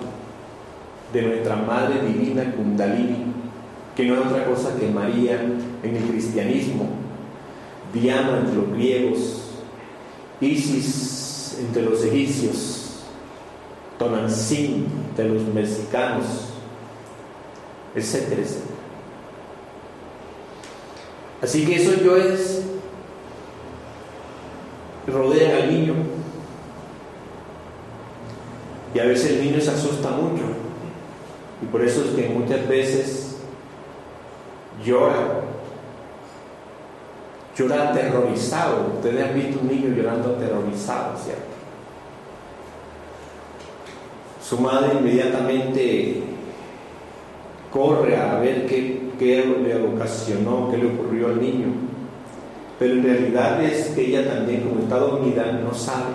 de 1.13 1.21
nuestra 1.21 1.55
Madre 1.55 2.01
Divina 2.01 2.51
Kundalini, 2.53 3.25
que 3.95 4.05
no 4.05 4.15
es 4.15 4.27
otra 4.27 4.45
cosa 4.45 4.75
que 4.77 4.87
María 4.87 5.41
en 5.83 5.95
el 5.95 6.03
cristianismo, 6.03 6.89
Diana 7.93 8.39
entre 8.39 8.55
los 8.55 8.71
griegos, 8.73 9.43
Isis 10.41 11.57
entre 11.59 11.83
los 11.83 12.03
egipcios, 12.03 13.03
Tonantzin 13.97 14.85
entre 15.09 15.29
los 15.29 15.43
mexicanos, 15.43 16.25
etcétera, 17.95 18.41
etcétera. 18.41 18.75
Así 21.41 21.65
que 21.65 21.75
esos 21.75 22.03
yoes 22.03 22.66
rodean 25.07 25.63
al 25.63 25.73
niño 25.73 25.93
y 28.93 28.99
a 28.99 29.05
veces 29.05 29.31
el 29.31 29.45
niño 29.45 29.61
se 29.61 29.71
asusta 29.71 30.09
mucho 30.11 30.43
y 31.61 31.65
por 31.65 31.81
eso 31.81 32.03
es 32.03 32.09
que 32.11 32.29
muchas 32.29 32.67
veces 32.67 33.37
llora, 34.83 35.41
llora 37.57 37.89
aterrorizado. 37.89 38.93
Ustedes 38.95 39.25
han 39.25 39.35
visto 39.35 39.59
un 39.61 39.67
niño 39.67 39.95
llorando 39.95 40.35
aterrorizado, 40.35 41.17
¿cierto? 41.17 41.43
Su 44.47 44.59
madre 44.59 44.99
inmediatamente 44.99 46.21
corre 47.71 48.15
a 48.15 48.39
ver 48.39 48.65
qué, 48.67 49.09
le 49.19 49.75
ocasionó, 49.75 50.69
qué 50.71 50.77
le 50.77 50.87
ocurrió 50.87 51.27
al 51.27 51.41
niño. 51.41 51.86
Pero 52.79 52.93
en 52.93 53.03
realidad 53.03 53.63
es 53.63 53.87
que 53.87 54.07
ella 54.07 54.33
también, 54.33 54.61
como 54.61 54.81
está 54.81 54.97
dormida, 54.97 55.51
no 55.51 55.73
sabe. 55.73 56.13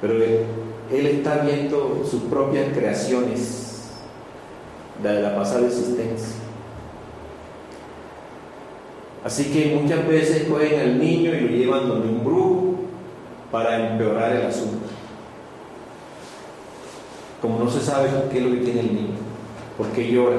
Pero 0.00 0.14
él, 0.14 1.06
está 1.06 1.38
viendo 1.38 2.04
sus 2.08 2.22
propias 2.22 2.66
creaciones 2.74 3.90
de 5.02 5.20
la 5.20 5.36
pasada 5.36 5.66
existencia. 5.66 6.36
Así 9.24 9.44
que 9.44 9.74
muchas 9.74 10.06
veces 10.06 10.46
cogen 10.48 10.80
al 10.80 10.98
niño 10.98 11.34
y 11.34 11.40
lo 11.40 11.48
llevan 11.48 11.88
donde 11.88 12.08
un 12.08 12.24
brujo 12.24 12.74
para 13.50 13.90
empeorar 13.90 14.36
el 14.36 14.46
asunto. 14.46 14.86
Como 17.40 17.58
no 17.58 17.70
se 17.70 17.80
sabe 17.80 18.08
qué 18.30 18.38
es 18.38 18.44
lo 18.44 18.50
que 18.50 18.58
tiene 18.58 18.80
el 18.80 18.94
niño. 18.94 19.16
¿Por 19.76 19.88
qué 19.88 20.10
llora? 20.10 20.38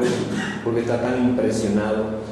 Porque 0.64 0.82
está 0.82 1.02
tan 1.02 1.30
impresionado. 1.30 2.25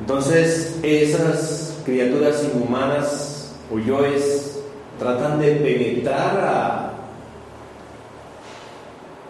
Entonces, 0.00 0.78
esas 0.82 1.78
criaturas 1.84 2.44
inhumanas 2.44 3.54
o 3.72 3.78
yoes 3.78 4.60
tratan 4.98 5.38
de 5.38 5.52
penetrar 5.56 6.92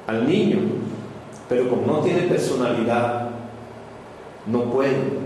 al 0.06 0.28
niño, 0.28 0.58
pero 1.48 1.68
como 1.68 1.86
no 1.86 2.00
tiene 2.00 2.22
personalidad, 2.22 3.30
no 4.46 4.64
puede. 4.64 5.20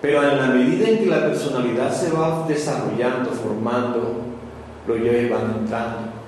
Pero 0.00 0.22
en 0.22 0.38
la 0.38 0.46
medida 0.48 0.88
en 0.88 0.98
que 0.98 1.06
la 1.06 1.26
personalidad 1.26 1.92
se 1.92 2.12
va 2.12 2.46
desarrollando, 2.46 3.30
formando, 3.30 4.22
los 4.86 4.98
yoes 4.98 5.30
van 5.30 5.56
entrando 5.60 6.18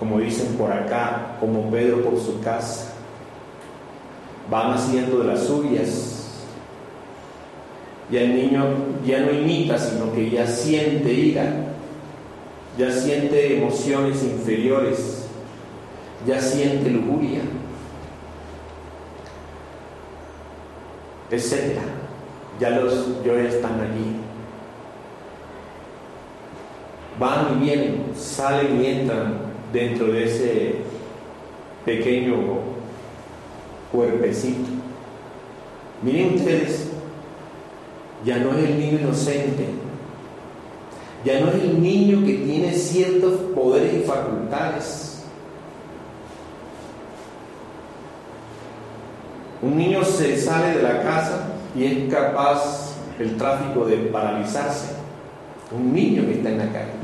como 0.00 0.18
dicen 0.18 0.56
por 0.56 0.72
acá, 0.72 1.36
como 1.38 1.70
Pedro 1.70 2.02
por 2.02 2.18
su 2.18 2.40
casa. 2.40 2.94
Van 4.50 4.72
haciendo 4.72 5.20
de 5.20 5.24
las 5.24 5.44
suyas. 5.44 6.10
Y 8.10 8.16
el 8.16 8.34
niño 8.34 8.64
ya 9.06 9.20
no 9.20 9.32
imita, 9.32 9.78
sino 9.78 10.12
que 10.12 10.28
ya 10.30 10.44
siente 10.44 11.12
ira, 11.12 11.52
ya 12.76 12.90
siente 12.90 13.56
emociones 13.56 14.22
inferiores, 14.24 15.26
ya 16.26 16.40
siente 16.40 16.90
lujuria, 16.90 17.40
etc. 21.30 21.78
Ya 22.58 22.70
los 22.70 23.22
yo 23.24 23.36
están 23.36 23.80
allí. 23.80 24.16
Van 27.20 27.58
y 27.58 27.64
vienen, 27.64 28.06
salen 28.16 28.82
y 28.82 28.86
entran 28.86 29.34
dentro 29.72 30.06
de 30.06 30.24
ese 30.24 30.74
pequeño 31.84 32.59
cuerpecito. 33.92 34.68
Miren 36.02 36.34
ustedes, 36.34 36.88
ya 38.24 38.38
no 38.38 38.52
es 38.52 38.64
el 38.64 38.78
niño 38.78 38.98
inocente, 39.00 39.66
ya 41.24 41.40
no 41.40 41.48
es 41.48 41.54
el 41.56 41.82
niño 41.82 42.24
que 42.24 42.34
tiene 42.34 42.72
ciertos 42.72 43.34
poderes 43.54 43.94
y 43.94 44.06
facultades. 44.06 45.24
Un 49.62 49.76
niño 49.76 50.02
se 50.04 50.38
sale 50.38 50.78
de 50.78 50.82
la 50.82 51.02
casa 51.02 51.48
y 51.76 51.84
es 51.84 52.12
capaz 52.12 52.94
el 53.18 53.36
tráfico 53.36 53.84
de 53.84 53.96
paralizarse. 53.96 54.94
Un 55.70 55.92
niño 55.92 56.24
que 56.26 56.32
está 56.32 56.48
en 56.48 56.58
la 56.58 56.72
calle 56.72 57.00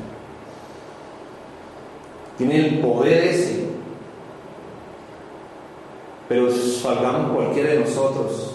tiene 2.36 2.68
el 2.68 2.78
poder 2.80 3.24
ese. 3.24 3.65
Pero 6.28 6.50
salgamos 6.50 7.32
cualquiera 7.32 7.70
de 7.70 7.80
nosotros. 7.80 8.54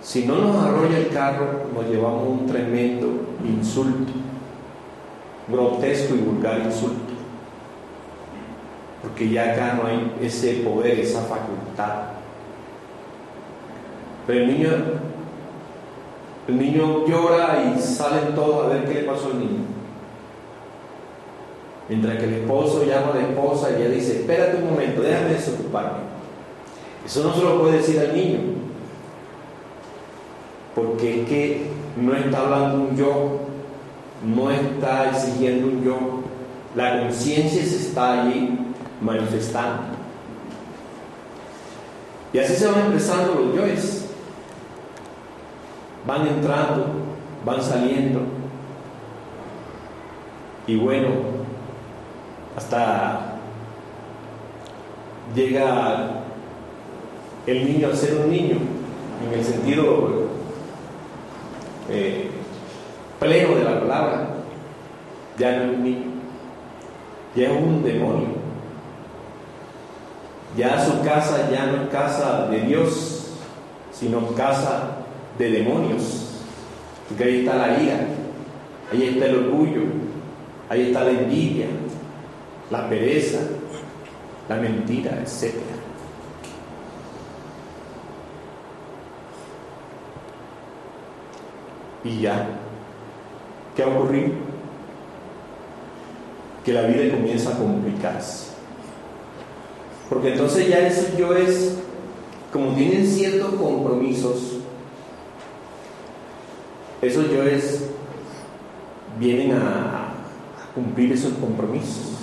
Si 0.00 0.24
no 0.24 0.36
nos 0.36 0.64
arrolla 0.64 0.98
el 0.98 1.08
carro, 1.08 1.66
nos 1.74 1.86
llevamos 1.86 2.28
un 2.28 2.46
tremendo 2.46 3.08
insulto, 3.44 4.12
grotesco 5.48 6.14
y 6.14 6.18
vulgar 6.18 6.60
insulto. 6.60 7.12
Porque 9.02 9.28
ya 9.28 9.52
acá 9.52 9.74
no 9.74 9.88
hay 9.88 10.14
ese 10.22 10.54
poder, 10.64 11.00
esa 11.00 11.22
facultad. 11.22 12.04
Pero 14.26 14.40
el 14.40 14.46
niño, 14.46 14.68
el 16.46 16.58
niño 16.58 17.06
llora 17.06 17.74
y 17.74 17.80
salen 17.80 18.34
todos 18.34 18.66
a 18.66 18.68
ver 18.68 18.84
qué 18.86 18.94
le 18.94 19.02
pasó 19.02 19.28
al 19.28 19.40
niño. 19.40 19.77
Mientras 21.88 22.18
que 22.18 22.24
el 22.24 22.34
esposo 22.34 22.84
llama 22.84 23.12
a 23.12 23.16
la 23.16 23.28
esposa 23.28 23.70
y 23.70 23.82
ella 23.82 23.90
dice, 23.90 24.20
espérate 24.20 24.58
un 24.58 24.70
momento, 24.70 25.00
déjame 25.00 25.30
desocuparme. 25.30 26.00
Eso 27.06 27.24
no 27.24 27.34
se 27.34 27.42
lo 27.42 27.60
puede 27.60 27.78
decir 27.78 27.98
al 27.98 28.14
niño. 28.14 28.40
Porque 30.74 31.22
es 31.22 31.28
que 31.28 31.66
no 31.96 32.14
está 32.14 32.40
hablando 32.40 32.82
un 32.82 32.96
yo, 32.96 33.40
no 34.22 34.50
está 34.50 35.10
exigiendo 35.10 35.68
un 35.68 35.82
yo. 35.82 35.98
La 36.74 37.00
conciencia 37.00 37.62
se 37.62 37.76
está 37.76 38.22
allí 38.22 38.58
manifestando. 39.00 39.82
Y 42.34 42.38
así 42.38 42.54
se 42.54 42.66
van 42.66 42.86
empezando 42.86 43.34
los 43.34 43.54
yoes. 43.54 44.04
Van 46.06 46.26
entrando, 46.26 46.86
van 47.44 47.62
saliendo. 47.62 48.20
Y 50.66 50.76
bueno, 50.76 51.37
hasta 52.58 53.20
llega 55.32 56.10
el 57.46 57.64
niño 57.64 57.88
a 57.88 57.94
ser 57.94 58.16
un 58.16 58.30
niño, 58.32 58.56
en 59.24 59.38
el 59.38 59.44
sentido 59.44 60.26
eh, 61.88 62.30
pleno 63.20 63.54
de 63.54 63.64
la 63.64 63.80
palabra, 63.80 64.28
ya 65.38 65.56
no 65.56 65.62
es 65.62 65.78
un 65.78 65.84
niño, 65.84 66.10
ya 67.36 67.44
es 67.44 67.62
un 67.62 67.84
demonio. 67.84 68.28
Ya 70.56 70.84
su 70.84 71.00
casa 71.02 71.48
ya 71.52 71.66
no 71.66 71.82
es 71.84 71.88
casa 71.90 72.48
de 72.48 72.62
Dios, 72.62 73.34
sino 73.92 74.34
casa 74.34 74.96
de 75.38 75.48
demonios. 75.48 76.42
Porque 77.08 77.22
ahí 77.22 77.40
está 77.40 77.54
la 77.54 77.80
ira, 77.80 78.00
ahí 78.92 79.04
está 79.04 79.26
el 79.26 79.44
orgullo, 79.44 79.82
ahí 80.68 80.88
está 80.88 81.04
la 81.04 81.10
envidia, 81.10 81.66
la 82.70 82.88
pereza, 82.88 83.38
la 84.48 84.56
mentira, 84.56 85.20
etc. 85.22 85.54
Y 92.04 92.20
ya, 92.20 92.46
¿qué 93.74 93.82
ha 93.82 93.88
ocurrido? 93.88 94.32
Que 96.64 96.72
la 96.72 96.82
vida 96.82 97.14
comienza 97.14 97.50
a 97.50 97.58
complicarse. 97.58 98.48
Porque 100.08 100.32
entonces 100.32 100.68
ya 100.68 100.78
eso 100.78 101.06
yo 101.18 101.34
es, 101.34 101.76
como 102.52 102.74
tienen 102.74 103.06
ciertos 103.06 103.54
compromisos, 103.54 104.58
esos 107.02 107.30
yoes 107.30 107.84
vienen 109.18 109.52
a, 109.52 110.14
cumplir 110.74 111.12
esos 111.12 111.32
compromisos. 111.34 112.17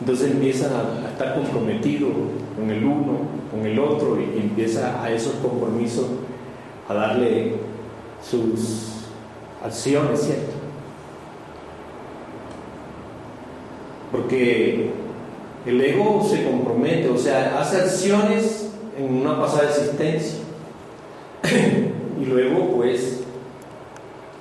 Entonces 0.00 0.30
empiezan 0.30 0.72
a, 0.72 1.08
estar 1.08 1.34
comprometidos 1.34 2.12
con 2.56 2.70
el 2.70 2.84
uno, 2.84 3.18
con 3.50 3.64
el 3.64 3.78
otro, 3.78 4.18
y, 4.20 4.38
empieza 4.38 5.02
a 5.02 5.10
esos 5.10 5.34
compromisos 5.36 6.06
a 6.88 6.94
darle 6.94 7.54
sus 8.22 9.06
acciones, 9.64 10.20
¿cierto? 10.20 10.52
Porque 14.12 14.90
el 15.64 15.80
ego 15.80 16.26
se 16.28 16.44
compromete, 16.44 17.08
o 17.08 17.18
sea, 17.18 17.58
hace 17.58 17.78
acciones 17.78 18.70
en 18.98 19.14
una 19.14 19.40
pasada 19.40 19.70
existencia. 19.70 20.38
y 22.20 22.24
luego, 22.24 22.76
pues, 22.76 23.20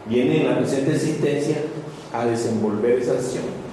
viene 0.08 0.42
en 0.42 0.50
la 0.50 0.58
presente 0.60 0.92
existencia 0.92 1.58
a 2.14 2.26
desenvolver 2.26 3.00
esa 3.00 3.14
acción. 3.14 3.65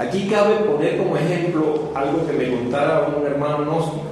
Aquí 0.00 0.28
cabe 0.28 0.64
poner 0.64 0.96
como 0.96 1.14
ejemplo 1.14 1.90
algo 1.94 2.26
que 2.26 2.32
me 2.32 2.50
contara 2.50 3.06
un 3.14 3.26
hermano 3.26 3.66
gnóstico. 3.66 4.06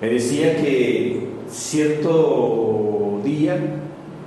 Me 0.00 0.08
decía 0.08 0.56
que 0.56 1.32
cierto 1.50 3.18
día 3.24 3.58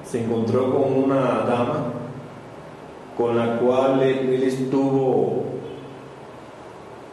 se 0.04 0.26
encontró 0.26 0.76
con 0.76 1.06
una 1.06 1.46
dama 1.48 1.94
con 3.18 3.38
la 3.38 3.58
cual 3.60 4.04
él, 4.04 4.44
estuvo 4.44 5.46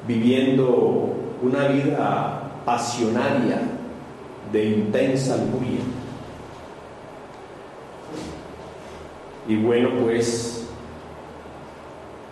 viviendo 0.04 1.14
una 1.40 1.68
vida 1.68 2.50
pasionaria 2.64 3.60
de 4.50 4.64
intensa 4.64 5.36
lujuria. 5.36 5.78
Y 9.46 9.62
bueno, 9.62 9.90
pues 10.02 10.57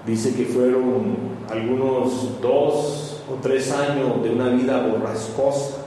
dice 0.07 0.35
que 0.35 0.45
fueron 0.45 1.17
algunos 1.51 2.41
dos 2.41 3.25
o 3.29 3.35
tres 3.43 3.73
años 3.73 4.23
de 4.23 4.31
una 4.31 4.49
vida 4.51 4.87
borrascosa, 4.87 5.79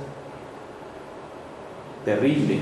terrible. 2.03 2.60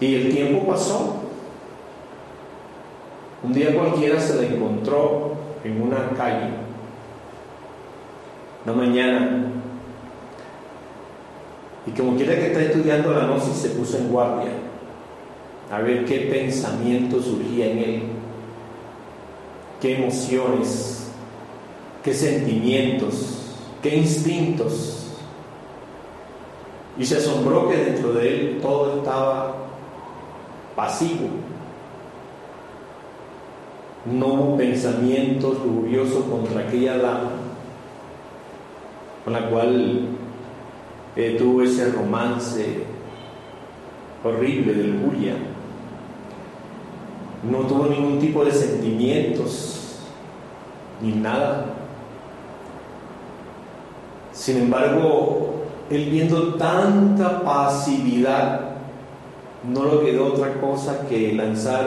Y 0.00 0.14
el 0.14 0.32
tiempo 0.32 0.70
pasó. 0.70 1.16
Un 3.42 3.52
día 3.52 3.74
cualquiera 3.74 4.20
se 4.20 4.36
la 4.36 4.48
encontró 4.48 5.32
en 5.64 5.82
una 5.82 6.10
calle, 6.16 6.50
una 8.64 8.74
mañana, 8.74 9.46
y 11.86 11.90
como 11.92 12.16
quiera 12.16 12.34
que 12.34 12.48
está 12.48 12.60
estudiando 12.62 13.12
la 13.12 13.26
gnosis 13.26 13.56
se 13.56 13.70
puso 13.70 13.96
en 13.96 14.10
guardia 14.10 14.67
a 15.70 15.80
ver 15.80 16.04
qué 16.04 16.20
pensamiento 16.30 17.20
surgía 17.20 17.66
en 17.70 17.78
él, 17.78 18.02
qué 19.80 19.96
emociones, 19.98 21.10
qué 22.02 22.14
sentimientos, 22.14 23.54
qué 23.82 23.96
instintos. 23.96 24.94
Y 26.98 27.04
se 27.04 27.16
asombró 27.16 27.68
que 27.68 27.76
dentro 27.76 28.12
de 28.14 28.28
él 28.28 28.58
todo 28.60 28.98
estaba 28.98 29.56
pasivo. 30.74 31.28
No 34.06 34.26
hubo 34.26 34.56
pensamientos 34.56 35.58
lujuriosos 35.64 36.24
contra 36.24 36.62
aquella 36.62 36.96
dama 36.96 37.30
con 39.28 39.34
la 39.34 39.50
cual 39.50 40.08
eh, 41.14 41.36
tuvo 41.38 41.62
ese 41.62 41.92
romance 41.92 42.82
horrible 44.24 44.72
de 44.72 44.84
lujuria. 44.84 45.34
No 47.42 47.58
tuvo 47.66 47.86
ningún 47.86 48.18
tipo 48.18 48.44
de 48.44 48.52
sentimientos 48.52 49.98
ni 51.00 51.12
nada. 51.12 51.66
Sin 54.32 54.58
embargo, 54.58 55.64
él 55.90 56.10
viendo 56.10 56.54
tanta 56.54 57.42
pasividad, 57.42 58.60
no 59.64 59.84
le 59.84 60.00
quedó 60.00 60.26
otra 60.26 60.60
cosa 60.60 61.06
que 61.08 61.32
lanzar 61.32 61.86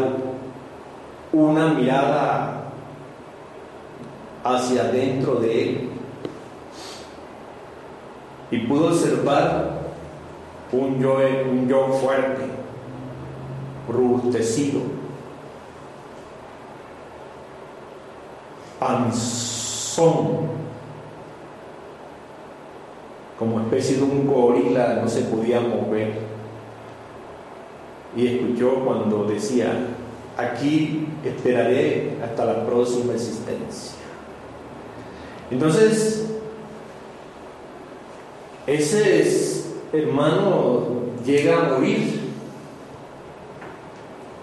una 1.32 1.74
mirada 1.74 2.72
hacia 4.44 4.82
adentro 4.82 5.36
de 5.36 5.62
él 5.62 5.90
y 8.50 8.58
pudo 8.60 8.88
observar 8.88 9.82
un 10.72 11.00
yo, 11.00 11.18
un 11.50 11.68
yo 11.68 11.88
fuerte, 12.02 12.42
robustecido, 13.90 14.82
panzón, 18.82 20.50
como 23.38 23.62
especie 23.62 23.98
de 23.98 24.04
un 24.04 24.26
gorila, 24.26 24.96
no 25.04 25.08
se 25.08 25.22
podía 25.22 25.60
mover. 25.62 26.13
Y 28.15 28.28
escuchó 28.28 28.84
cuando 28.84 29.26
decía, 29.26 29.71
aquí 30.36 31.08
esperaré 31.23 32.17
hasta 32.23 32.44
la 32.44 32.65
próxima 32.65 33.13
existencia. 33.13 33.94
Entonces, 35.52 36.32
ese 38.65 39.63
hermano 39.94 40.88
llega 41.23 41.60
a 41.60 41.69
morir 41.69 42.19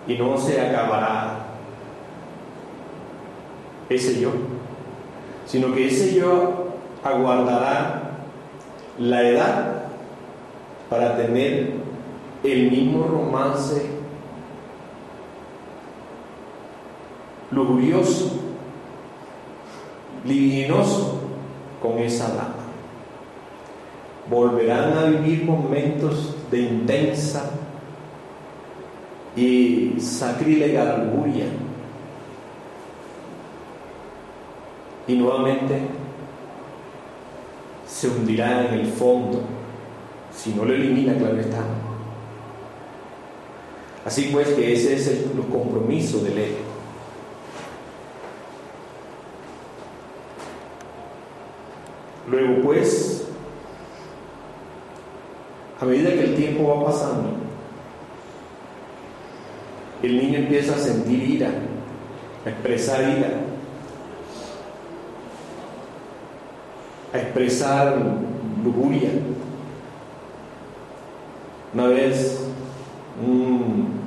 y 0.07 0.15
no 0.17 0.39
se 0.39 0.61
acabará 0.61 1.38
ese 3.89 4.21
yo, 4.21 4.31
sino 5.47 5.75
que 5.75 5.89
ese 5.89 6.15
yo 6.15 6.69
aguardará 7.03 8.19
la 8.99 9.23
edad 9.29 9.83
para 10.91 11.17
tener 11.17 11.73
el 12.45 12.71
mismo 12.71 13.07
romance 13.07 13.87
lujurioso, 17.51 18.33
libidinoso 20.25 21.21
con 21.81 21.99
esa 21.99 22.29
dama 22.29 22.59
volverán 24.31 24.97
a 24.97 25.05
vivir 25.05 25.45
momentos 25.45 26.37
de 26.51 26.61
intensa 26.61 27.51
y 29.37 29.95
sacrílega 29.99 30.99
lujuria. 30.99 31.47
Y 35.09 35.17
nuevamente 35.17 35.81
se 37.87 38.09
hundirá 38.09 38.69
en 38.69 38.75
el 38.75 38.87
fondo 38.87 39.41
si 40.31 40.51
no 40.51 40.65
lo 40.65 40.75
elimina, 40.75 41.17
claro 41.17 41.41
está. 41.41 41.65
Así 44.05 44.31
pues 44.33 44.49
que 44.49 44.73
ese 44.73 44.95
es 44.95 45.09
el, 45.09 45.25
compromiso 45.51 46.19
del 46.21 46.39
ego. 46.39 46.59
Luego 52.31 52.63
pues, 52.63 53.27
a 55.81 55.85
medida 55.87 56.11
que 56.11 56.25
el 56.25 56.37
tiempo 56.37 56.69
va 56.69 56.87
pasando, 56.87 57.31
el 60.03 60.17
niño 60.17 60.39
empieza 60.39 60.75
a 60.75 60.79
sentir 60.79 61.23
ira, 61.23 61.51
a 62.45 62.51
expresar 62.51 63.19
ira, 63.19 63.48
a 67.13 67.19
expresar 67.19 67.97
lujuria. 68.65 69.11
Una 71.75 71.87
vez 71.87 72.41
un, 73.25 73.99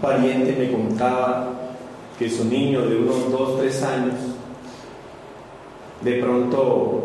pariente 0.00 0.54
me 0.58 0.72
contaba 0.72 1.50
que 2.18 2.28
su 2.28 2.44
niño 2.44 2.82
de 2.82 2.96
unos 2.96 3.30
2, 3.30 3.60
3 3.60 3.82
años 3.82 4.14
de 6.00 6.12
pronto 6.20 7.04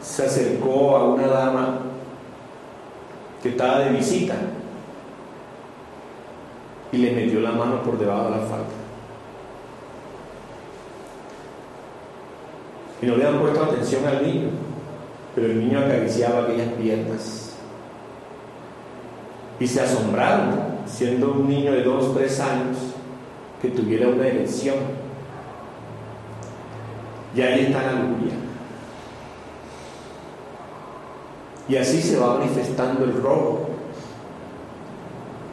se 0.00 0.24
acercó 0.24 0.96
a 0.96 1.04
una 1.04 1.26
dama 1.26 1.78
que 3.42 3.50
estaba 3.50 3.80
de 3.80 3.90
visita 3.90 4.34
y 6.92 6.98
le 6.98 7.12
metió 7.12 7.40
la 7.40 7.52
mano 7.52 7.82
por 7.82 7.98
debajo 7.98 8.24
de 8.24 8.30
la 8.30 8.38
falda. 8.38 8.81
Y 13.02 13.06
no 13.06 13.16
le 13.16 13.26
han 13.26 13.40
puesto 13.40 13.64
atención 13.64 14.06
al 14.06 14.24
niño, 14.24 14.48
pero 15.34 15.48
el 15.48 15.58
niño 15.58 15.80
acariciaba 15.80 16.44
aquellas 16.44 16.68
piernas. 16.74 17.50
Y 19.58 19.66
se 19.66 19.80
asombraron, 19.80 20.60
siendo 20.86 21.32
un 21.32 21.48
niño 21.48 21.72
de 21.72 21.82
dos, 21.82 22.14
tres 22.14 22.38
años, 22.38 22.76
que 23.60 23.68
tuviera 23.70 24.08
una 24.08 24.26
erección. 24.26 24.76
Y 27.34 27.40
ahí 27.40 27.66
está 27.66 27.82
la 27.82 27.92
lujuria. 27.92 28.34
Y 31.68 31.76
así 31.76 32.00
se 32.02 32.18
va 32.18 32.38
manifestando 32.38 33.04
el 33.04 33.20
robo. 33.20 33.68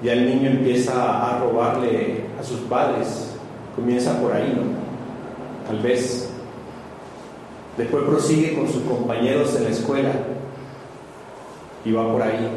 Ya 0.03 0.13
el 0.13 0.25
niño 0.25 0.51
empieza 0.51 1.27
a 1.27 1.39
robarle 1.39 2.25
a 2.39 2.43
sus 2.43 2.59
padres. 2.61 3.35
Comienza 3.75 4.19
por 4.19 4.33
ahí, 4.33 4.53
¿no? 4.55 5.67
Tal 5.67 5.81
vez. 5.81 6.28
Después 7.79 8.03
prosigue 8.03 8.55
con 8.55 8.67
sus 8.67 8.83
compañeros 8.83 9.55
en 9.55 9.63
la 9.63 9.69
escuela. 9.69 10.11
Y 11.85 11.93
va 11.93 12.11
por 12.11 12.21
ahí. 12.21 12.49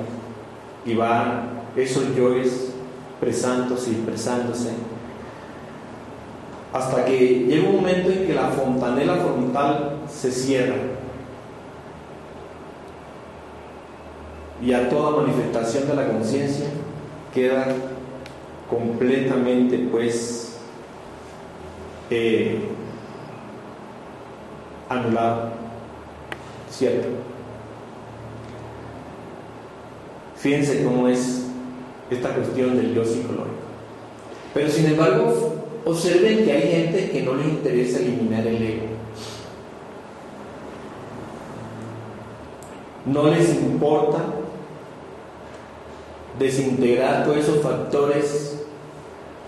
Y 0.85 0.95
va 0.95 1.45
esos 1.77 2.13
yoes 2.17 2.73
expresándose 3.13 3.93
y 3.93 3.95
expresándose. 3.95 4.71
Hasta 6.73 7.05
que 7.05 7.45
llega 7.47 7.69
un 7.69 7.77
momento 7.77 8.11
en 8.11 8.27
que 8.27 8.35
la 8.35 8.49
fontanela 8.49 9.15
frontal 9.15 9.99
se 10.13 10.33
cierra 10.33 10.75
y 14.61 14.73
a 14.73 14.89
toda 14.89 15.23
manifestación 15.23 15.87
de 15.87 15.95
la 15.95 16.09
conciencia 16.09 16.67
queda 17.33 17.67
completamente 18.69 19.79
pues 19.91 20.57
eh, 22.11 22.59
anulado, 24.93 25.51
¿cierto? 26.71 27.09
Fíjense 30.37 30.85
cómo 30.85 31.09
es 31.09 31.47
esta 32.11 32.35
cuestión 32.35 32.77
del 32.77 32.95
yo 32.95 33.05
psicológico. 33.05 33.63
Pero 34.55 34.69
sin 34.69 34.87
embargo, 34.87 35.55
observen 35.85 36.45
que 36.45 36.53
hay 36.53 36.63
gente 36.63 37.11
que 37.11 37.23
no 37.23 37.35
le 37.35 37.45
interesa 37.45 37.99
eliminar 37.99 38.47
el 38.47 38.63
ego. 38.63 38.87
No 43.07 43.29
les 43.29 43.55
importa 43.55 44.19
desintegrar 46.39 47.25
todos 47.25 47.39
esos 47.39 47.63
factores 47.63 48.65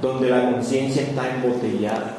donde 0.00 0.30
la 0.30 0.52
conciencia 0.52 1.02
está 1.02 1.34
embotellada. 1.34 2.13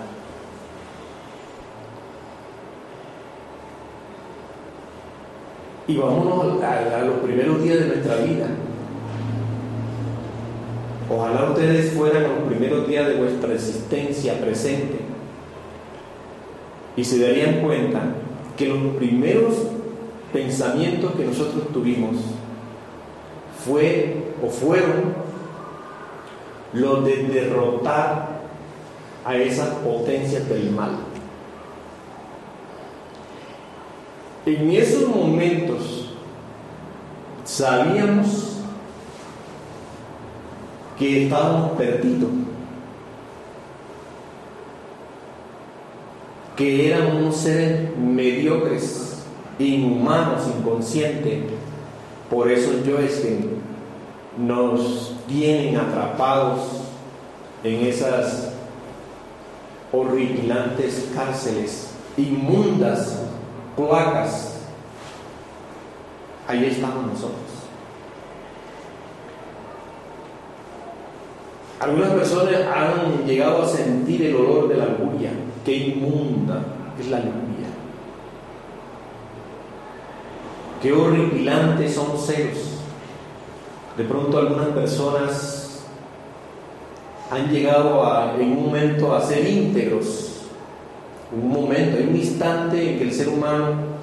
Y 5.88 5.98
vámonos 5.98 6.64
a, 6.64 7.02
los 7.06 7.20
primeros 7.20 7.62
días 7.64 7.80
de 7.80 7.88
nuestra 7.88 8.16
vida. 8.18 8.48
Ojalá 11.10 11.52
ustedes 11.52 11.94
fueran 11.94 12.24
los 12.24 12.50
primeros 12.50 12.88
días 12.88 13.08
de 13.08 13.16
vuestra 13.16 13.54
existencia 13.54 14.40
presente 14.42 14.98
y 16.98 17.04
se 17.04 17.20
darían 17.20 17.62
cuenta 17.62 18.02
que 18.58 18.68
los 18.68 18.96
primeros 18.96 19.54
pensamientos 20.34 21.12
que 21.12 21.26
nosotros 21.26 21.72
tuvimos 21.72 22.16
fue 23.64 24.34
o 24.44 24.50
fueron 24.50 25.14
los 26.74 27.06
de 27.06 27.24
derrotar 27.24 28.42
a 29.24 29.38
esas 29.38 29.70
potencias 29.76 30.48
del 30.50 30.72
mal. 30.72 30.98
En 34.46 34.70
esos 34.70 35.10
momentos 35.10 36.12
sabíamos 37.44 38.58
que 41.00 41.24
estábamos 41.24 41.72
perdidos, 41.72 42.30
que 46.56 46.92
éramos 46.92 47.36
seres 47.36 47.98
mediocres, 47.98 49.24
inhumanos, 49.58 50.44
inconscientes. 50.60 51.46
Por 52.30 52.52
eso 52.52 52.72
yo 52.86 53.00
es 53.00 53.22
que 53.22 53.40
nos 54.38 55.16
tienen 55.28 55.76
atrapados 55.78 56.82
en 57.64 57.88
esas 57.88 58.52
horripilantes 59.92 61.10
cárceles, 61.16 61.90
inmundas 62.16 63.25
placas. 63.76 64.62
Ahí 66.48 66.66
estamos 66.66 67.06
nosotros. 67.08 67.56
Algunas 71.80 72.10
personas 72.10 72.56
han 72.74 73.26
llegado 73.26 73.64
a 73.64 73.68
sentir 73.68 74.24
el 74.24 74.36
olor 74.36 74.70
de 74.70 74.76
la 74.78 74.86
lujuria. 74.86 75.32
Qué 75.64 75.76
inmunda 75.76 76.64
es 77.00 77.08
la 77.10 77.18
lujuria. 77.18 77.68
Qué 80.82 80.94
horripilantes 80.94 81.94
son 81.94 82.10
los 82.10 82.26
celos. 82.26 82.58
De 83.98 84.04
pronto 84.04 84.38
algunas 84.38 84.68
personas 84.70 85.84
han 87.32 87.50
llegado 87.50 88.06
a, 88.06 88.36
en 88.36 88.52
un 88.52 88.66
momento 88.66 89.16
a 89.16 89.22
ser 89.22 89.48
íntegros. 89.48 90.35
Un 91.32 91.50
momento, 91.50 91.98
hay 91.98 92.08
un 92.08 92.16
instante 92.16 92.92
en 92.92 92.98
que 93.00 93.04
el 93.06 93.14
ser 93.14 93.30
humano, 93.30 93.96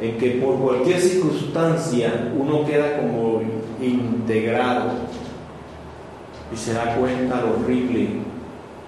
en 0.00 0.18
que 0.18 0.30
por 0.32 0.58
cualquier 0.58 1.00
circunstancia 1.00 2.32
uno 2.36 2.64
queda 2.64 2.98
como 2.98 3.42
integrado 3.80 4.90
y 6.52 6.56
se 6.56 6.72
da 6.72 6.96
cuenta 6.96 7.40
lo 7.40 7.54
horrible 7.54 8.08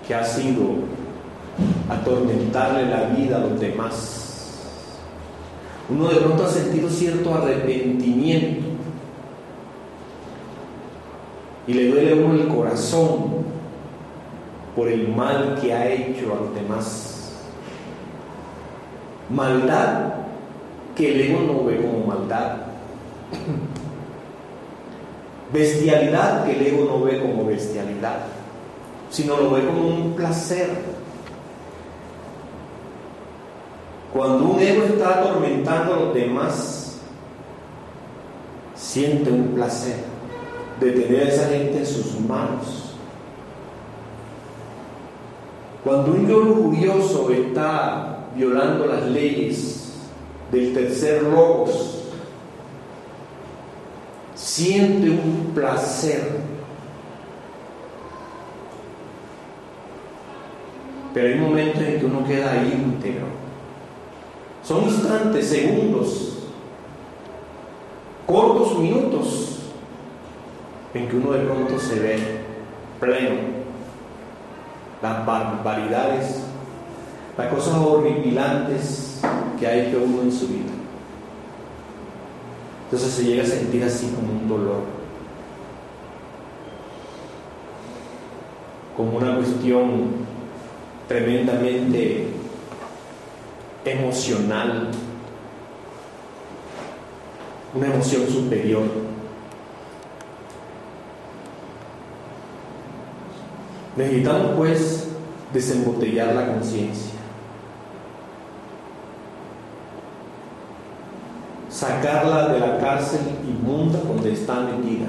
que 0.07 0.15
ha 0.15 0.25
sido 0.25 0.95
atormentarle 1.89 2.87
la 2.87 3.05
vida 3.11 3.37
a 3.37 3.41
los 3.41 3.61
demás. 3.61 4.21
Uno 5.89 6.09
de 6.09 6.17
pronto 6.17 6.45
ha 6.45 6.49
sentido 6.49 6.89
cierto 6.89 7.35
arrepentimiento 7.35 8.65
y 11.67 11.75
le 11.75 11.89
duele 11.89 12.13
a 12.13 12.27
uno 12.27 12.35
el 12.35 12.49
corazón 12.49 13.54
por 14.75 14.89
el 14.89 15.09
mal 15.09 15.59
que 15.61 15.73
ha 15.73 15.87
hecho 15.87 16.33
a 16.33 16.41
los 16.41 16.55
demás. 16.55 17.33
Maldad 19.31 20.15
que 20.95 21.13
el 21.13 21.21
ego 21.21 21.41
no 21.41 21.65
ve 21.65 21.81
como 21.81 22.07
maldad. 22.07 22.57
Bestialidad 25.53 26.45
que 26.45 26.53
el 26.53 26.67
ego 26.67 26.85
no 26.85 27.05
ve 27.05 27.21
como 27.21 27.47
bestialidad, 27.47 28.21
sino 29.11 29.37
lo 29.37 29.51
ve 29.53 29.67
como 29.67 29.87
un 29.87 30.15
placer. 30.15 30.69
Cuando 34.13 34.45
un 34.45 34.61
ego 34.61 34.85
está 34.85 35.21
atormentando 35.21 35.95
a 35.95 35.97
los 35.97 36.15
demás, 36.15 36.99
siente 38.75 39.31
un 39.31 39.49
placer 39.55 39.97
de 40.81 40.91
tener 40.93 41.27
a 41.27 41.29
esa 41.29 41.49
gente 41.49 41.79
en 41.79 41.87
sus 41.87 42.21
manos. 42.21 42.84
Cuando 45.85 46.13
un 46.13 46.27
yo 46.27 46.41
lujurioso 46.41 47.31
está 47.31 48.29
violando 48.35 48.87
las 48.87 49.03
leyes 49.03 49.93
del 50.51 50.73
tercer 50.73 51.23
logos, 51.25 52.05
siente 54.35 55.11
un 55.11 55.53
placer. 55.55 56.41
Pero 61.13 61.29
hay 61.29 61.35
momentos 61.39 61.83
en 61.83 62.01
que 62.01 62.07
uno 62.07 62.25
queda 62.25 62.65
íntegro. 62.65 63.27
Son 64.63 64.85
instantes, 64.85 65.49
segundos, 65.49 66.39
cortos 68.27 68.79
minutos 68.79 69.59
en 70.95 71.09
que 71.09 71.17
uno 71.17 71.33
de 71.33 71.41
pronto 71.41 71.79
se 71.79 72.01
ve 72.01 72.19
pleno 72.99 73.54
las 75.05 75.27
barbaridades, 75.27 76.41
las 77.37 77.53
cosas 77.53 77.75
horripilantes 77.75 79.21
que 79.61 79.67
ha 79.67 79.75
hecho 79.75 80.03
uno 80.03 80.23
en 80.23 80.33
su 80.33 80.49
vida. 80.49 80.73
Entonces 82.85 83.13
se 83.13 83.25
llega 83.25 83.43
a 83.43 83.47
sentir 83.47 83.85
así 83.85 84.07
como 84.17 84.33
un 84.33 84.49
dolor, 84.49 84.81
como 88.97 89.19
una 89.19 89.37
cuestión 89.37 90.25
tremendamente 91.07 92.29
emocional, 93.85 94.89
una 97.75 97.87
emoción 97.89 98.27
superior. 98.27 99.14
Necesitamos 103.97 104.57
pues 104.57 105.09
desembotellar 105.53 106.35
la 106.35 106.53
conciencia. 106.53 107.13
Sacarla 111.71 112.49
de 112.49 112.61
la 112.61 112.79
cárcel 112.79 113.21
inmunda 113.45 114.01
donde 114.01 114.33
está 114.33 114.61
metida. 114.61 115.07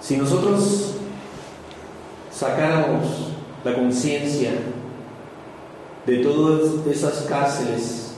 Si 0.00 0.16
nosotros 0.16 0.94
sacáramos 2.30 3.32
la 3.64 3.74
conciencia 3.74 4.52
de 6.06 6.16
todas 6.18 6.86
esas 6.86 7.22
cárceles, 7.22 8.14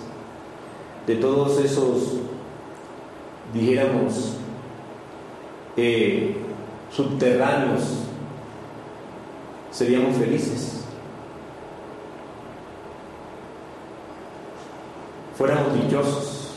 de 1.06 1.16
todos 1.16 1.60
esos, 1.60 2.14
dijéramos, 3.52 4.36
eh, 5.76 6.41
subterráneos, 6.94 7.82
seríamos 9.70 10.16
felices. 10.16 10.84
Fuéramos 15.36 15.74
dichosos, 15.74 16.54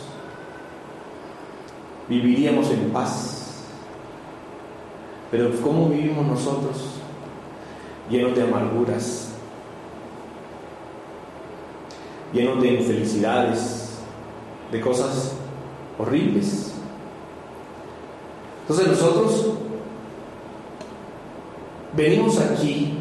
viviríamos 2.10 2.70
en 2.70 2.92
paz. 2.92 3.64
Pero 5.32 5.52
¿cómo 5.62 5.90
vivimos 5.90 6.26
nosotros? 6.28 6.86
Llenos 8.10 8.36
de 8.36 8.44
amarguras, 8.44 9.30
llenos 12.32 12.62
de 12.62 12.74
infelicidades, 12.74 13.90
de 14.72 14.82
cosas 14.82 15.34
horribles. 15.98 16.74
Entonces 18.62 18.88
nosotros 18.88 19.56
venimos 21.96 22.39
aquí 22.39 22.98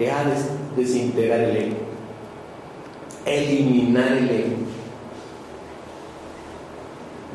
a 0.00 0.76
desintegrar 0.76 1.40
el 1.40 1.56
ego, 1.56 1.76
eliminar 3.24 4.12
el 4.12 4.30
ego, 4.30 4.56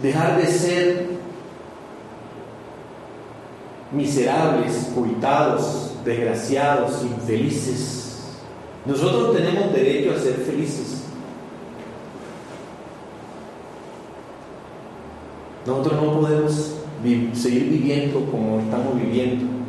dejar 0.01 0.37
de 0.37 0.47
ser 0.47 1.07
miserables, 3.91 4.91
cuitados, 4.95 5.91
desgraciados, 6.05 7.03
infelices. 7.03 8.23
Nosotros 8.85 9.35
tenemos 9.35 9.73
derecho 9.73 10.15
a 10.15 10.19
ser 10.19 10.35
felices. 10.35 11.03
Nosotros 15.65 16.01
no 16.01 16.19
podemos 16.19 16.75
seguir 17.33 17.69
viviendo 17.69 18.25
como 18.31 18.59
estamos 18.59 18.95
viviendo, 18.99 19.60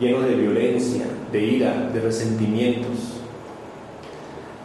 llenos 0.00 0.24
de 0.24 0.34
violencia, 0.34 1.04
de 1.30 1.44
ira, 1.44 1.90
de 1.92 2.00
resentimientos. 2.00 3.20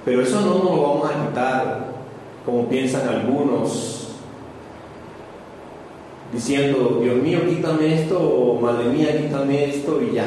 Pero 0.05 0.21
eso 0.21 0.41
no 0.41 0.55
nos 0.55 0.63
lo 0.63 0.81
vamos 0.81 1.11
a 1.11 1.27
quitar 1.27 1.85
como 2.45 2.67
piensan 2.67 3.07
algunos, 3.07 4.09
diciendo, 6.33 6.99
Dios 7.01 7.17
mío, 7.17 7.39
quítame 7.47 8.01
esto, 8.01 8.19
o 8.19 8.59
madre 8.59 8.89
mía, 8.89 9.17
quítame 9.17 9.65
esto 9.65 10.01
y 10.01 10.15
ya. 10.15 10.25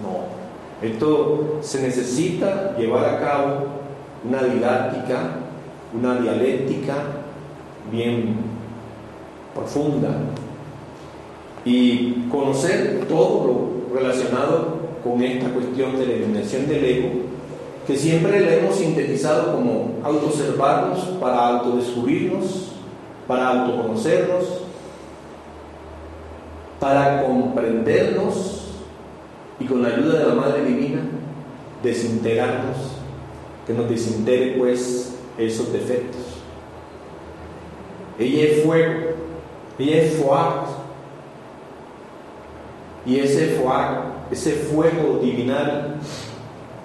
No, 0.00 0.86
esto 0.86 1.58
se 1.60 1.82
necesita 1.82 2.76
llevar 2.78 3.04
a 3.04 3.20
cabo 3.20 3.66
una 4.24 4.42
didáctica, 4.42 5.36
una 5.94 6.20
dialéctica 6.20 6.94
bien 7.90 8.36
profunda 9.54 10.10
y 11.64 12.26
conocer 12.30 13.06
todo 13.08 13.46
lo 13.46 13.75
relacionado 13.96 14.76
con 15.02 15.22
esta 15.22 15.48
cuestión 15.50 15.98
de 15.98 16.06
la 16.06 16.12
eliminación 16.12 16.68
del 16.68 16.84
ego, 16.84 17.08
que 17.86 17.96
siempre 17.96 18.40
le 18.40 18.58
hemos 18.58 18.76
sintetizado 18.76 19.54
como 19.54 19.94
autoobservarnos 20.02 20.98
para 21.20 21.46
autodescubrirnos, 21.46 22.72
para 23.26 23.48
autoconocernos, 23.48 24.44
para 26.80 27.24
comprendernos 27.24 28.68
y 29.58 29.64
con 29.64 29.82
la 29.82 29.88
ayuda 29.88 30.18
de 30.18 30.26
la 30.26 30.34
Madre 30.34 30.64
Divina 30.64 31.00
desintegrarnos, 31.82 32.76
que 33.66 33.72
nos 33.72 33.88
desintegre 33.88 34.56
pues 34.58 35.14
esos 35.38 35.72
defectos. 35.72 36.20
Ella 38.18 38.44
es 38.44 38.64
fuego, 38.64 38.94
ella 39.78 40.02
es 40.02 40.14
fuego, 40.14 40.75
y 43.06 43.20
ese 43.20 43.56
fuego 43.56 44.16
ese 44.30 44.52
fuego 44.52 45.20
divinal 45.22 45.96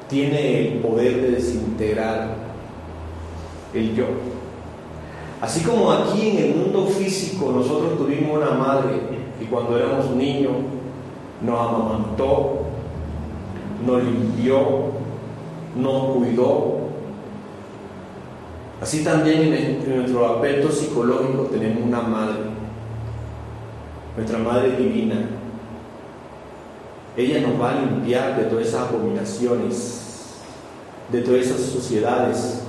tiene 0.07 0.59
el 0.59 0.79
poder 0.79 1.21
de 1.21 1.31
desintegrar 1.31 2.35
el 3.73 3.95
yo. 3.95 4.05
Así 5.39 5.63
como 5.63 5.91
aquí 5.91 6.29
en 6.29 6.37
el 6.37 6.55
mundo 6.55 6.85
físico 6.85 7.51
nosotros 7.51 7.97
tuvimos 7.97 8.37
una 8.37 8.51
madre 8.51 8.99
y 9.41 9.45
cuando 9.45 9.77
éramos 9.77 10.11
niños 10.11 10.53
nos 11.41 11.59
amamantó, 11.59 12.59
nos 13.85 14.03
limpió, 14.03 14.59
nos 15.75 16.15
cuidó. 16.15 16.81
Así 18.79 19.03
también 19.03 19.53
en 19.53 19.97
nuestro 19.97 20.35
aspecto 20.35 20.71
psicológico 20.71 21.43
tenemos 21.51 21.83
una 21.83 22.01
madre, 22.01 22.41
nuestra 24.15 24.37
madre 24.37 24.75
divina, 24.75 25.25
ella 27.17 27.41
nos 27.41 27.59
va 27.59 27.71
a 27.71 27.81
limpiar 27.81 28.37
de 28.37 28.45
todas 28.45 28.67
esas 28.67 28.89
abominaciones, 28.89 30.01
de 31.11 31.21
todas 31.21 31.41
esas 31.41 31.61
sociedades, 31.61 32.61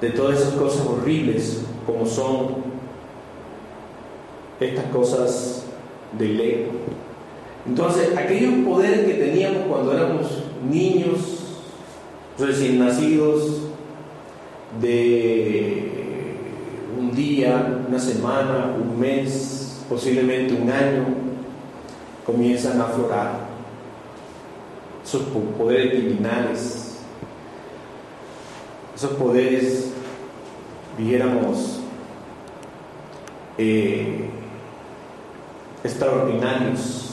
de 0.00 0.10
todas 0.10 0.40
esas 0.40 0.54
cosas 0.54 0.86
horribles 0.86 1.60
como 1.86 2.06
son 2.06 2.70
estas 4.58 4.86
cosas 4.86 5.64
del 6.18 6.40
ego. 6.40 6.72
Entonces, 7.66 8.16
aquellos 8.16 8.64
poderes 8.66 9.06
que 9.06 9.14
teníamos 9.14 9.64
cuando 9.68 9.92
éramos 9.92 10.44
niños, 10.68 11.18
recién 12.38 12.78
nacidos, 12.78 13.70
de 14.80 15.90
un 16.98 17.14
día, 17.14 17.82
una 17.88 17.98
semana, 17.98 18.76
un 18.80 18.98
mes, 18.98 19.82
posiblemente 19.88 20.54
un 20.54 20.70
año, 20.70 21.29
comienzan 22.24 22.80
a 22.80 22.84
aflorar 22.84 23.50
esos 25.04 25.22
poderes 25.58 25.92
divinales, 25.92 26.98
esos 28.94 29.10
poderes, 29.12 29.92
dijéramos, 30.98 31.80
eh, 33.58 34.30
extraordinarios. 35.82 37.06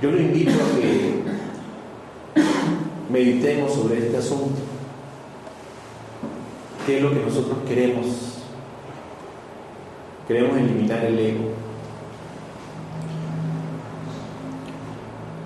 Yo 0.00 0.12
lo 0.12 0.20
invito 0.20 0.52
a 0.52 0.80
que 0.80 1.22
meditemos 3.10 3.74
sobre 3.74 3.98
este 3.98 4.16
asunto. 4.16 4.60
¿Qué 6.86 6.98
es 6.98 7.02
lo 7.02 7.10
que 7.10 7.20
nosotros 7.20 7.58
queremos 7.66 8.27
Queremos 10.28 10.58
eliminar 10.58 11.02
el 11.06 11.18
ego. 11.18 11.44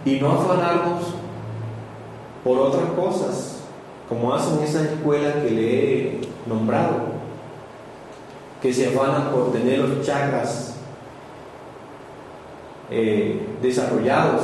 Y 0.05 0.19
no 0.19 0.33
afanarnos 0.33 1.15
por 2.43 2.59
otras 2.59 2.91
cosas, 2.97 3.61
como 4.09 4.35
hacen 4.35 4.59
esas 4.65 4.87
escuelas 4.87 5.37
que 5.37 5.51
le 5.51 5.69
he 5.71 6.21
nombrado, 6.47 7.13
que 8.61 8.75
se 8.75 8.89
afanan 8.89 9.31
por 9.31 9.53
tener 9.53 9.79
los 9.79 10.05
chakras 10.05 10.75
eh, 12.91 13.41
desarrollados, 13.63 14.43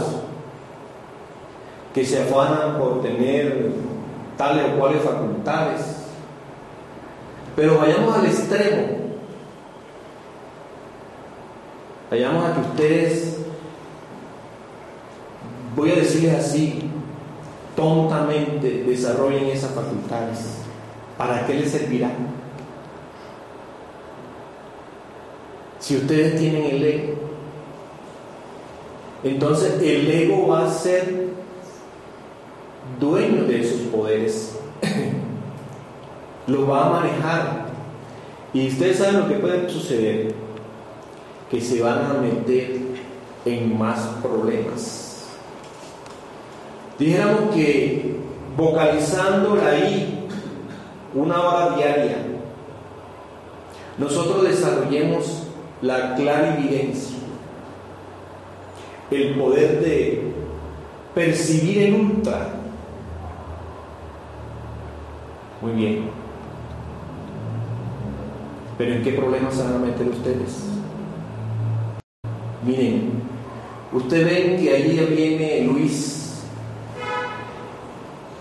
que 1.92 2.04
se 2.04 2.22
afanan 2.22 2.78
por 2.78 3.02
tener 3.02 3.72
tales 4.36 4.66
o 4.72 4.78
cuales 4.78 5.02
facultades. 5.02 5.80
Pero 7.56 7.78
vayamos 7.78 8.16
al 8.16 8.26
extremo. 8.26 9.07
Vayamos 12.10 12.44
a 12.44 12.54
que 12.54 12.60
ustedes, 12.60 13.36
voy 15.76 15.92
a 15.92 15.96
decirles 15.96 16.34
así, 16.34 16.90
tontamente 17.76 18.84
desarrollen 18.84 19.46
esas 19.46 19.72
facultades. 19.72 20.58
¿Para 21.18 21.46
qué 21.46 21.54
les 21.54 21.70
servirá? 21.70 22.10
Si 25.78 25.96
ustedes 25.96 26.38
tienen 26.38 26.64
el 26.64 26.84
ego, 26.84 27.14
entonces 29.22 29.80
el 29.82 30.10
ego 30.10 30.48
va 30.48 30.66
a 30.66 30.70
ser 30.70 31.28
dueño 32.98 33.44
de 33.44 33.60
esos 33.60 33.80
poderes, 33.88 34.58
lo 36.46 36.66
va 36.66 36.86
a 36.86 37.00
manejar. 37.00 37.68
Y 38.54 38.68
ustedes 38.68 38.98
saben 38.98 39.20
lo 39.20 39.28
que 39.28 39.34
puede 39.34 39.68
suceder, 39.68 40.34
que 41.50 41.60
se 41.60 41.82
van 41.82 42.04
a 42.04 42.14
meter 42.14 42.80
en 43.44 43.78
más 43.78 44.00
problemas. 44.22 45.26
Dijéramos 46.98 47.54
que 47.54 48.16
vocalizando 48.56 49.54
la 49.56 49.78
I 49.78 50.26
una 51.14 51.40
hora 51.40 51.76
diaria, 51.76 52.18
nosotros 53.96 54.42
desarrollemos 54.44 55.44
la 55.80 56.14
clarividencia, 56.16 57.16
el 59.10 59.34
poder 59.38 59.80
de 59.80 60.32
percibir 61.14 61.78
en 61.78 61.94
ultra. 61.94 62.54
Muy 65.62 65.72
bien. 65.72 66.10
Pero 68.76 68.94
¿en 68.94 69.02
qué 69.02 69.12
problemas 69.12 69.54
se 69.54 69.64
van 69.64 69.74
a 69.74 69.78
meter 69.78 70.08
ustedes? 70.08 70.77
Miren, 72.64 73.22
ustedes 73.92 74.24
ven 74.24 74.62
que 74.62 74.74
allí 74.74 75.14
viene 75.14 75.62
Luis 75.62 76.18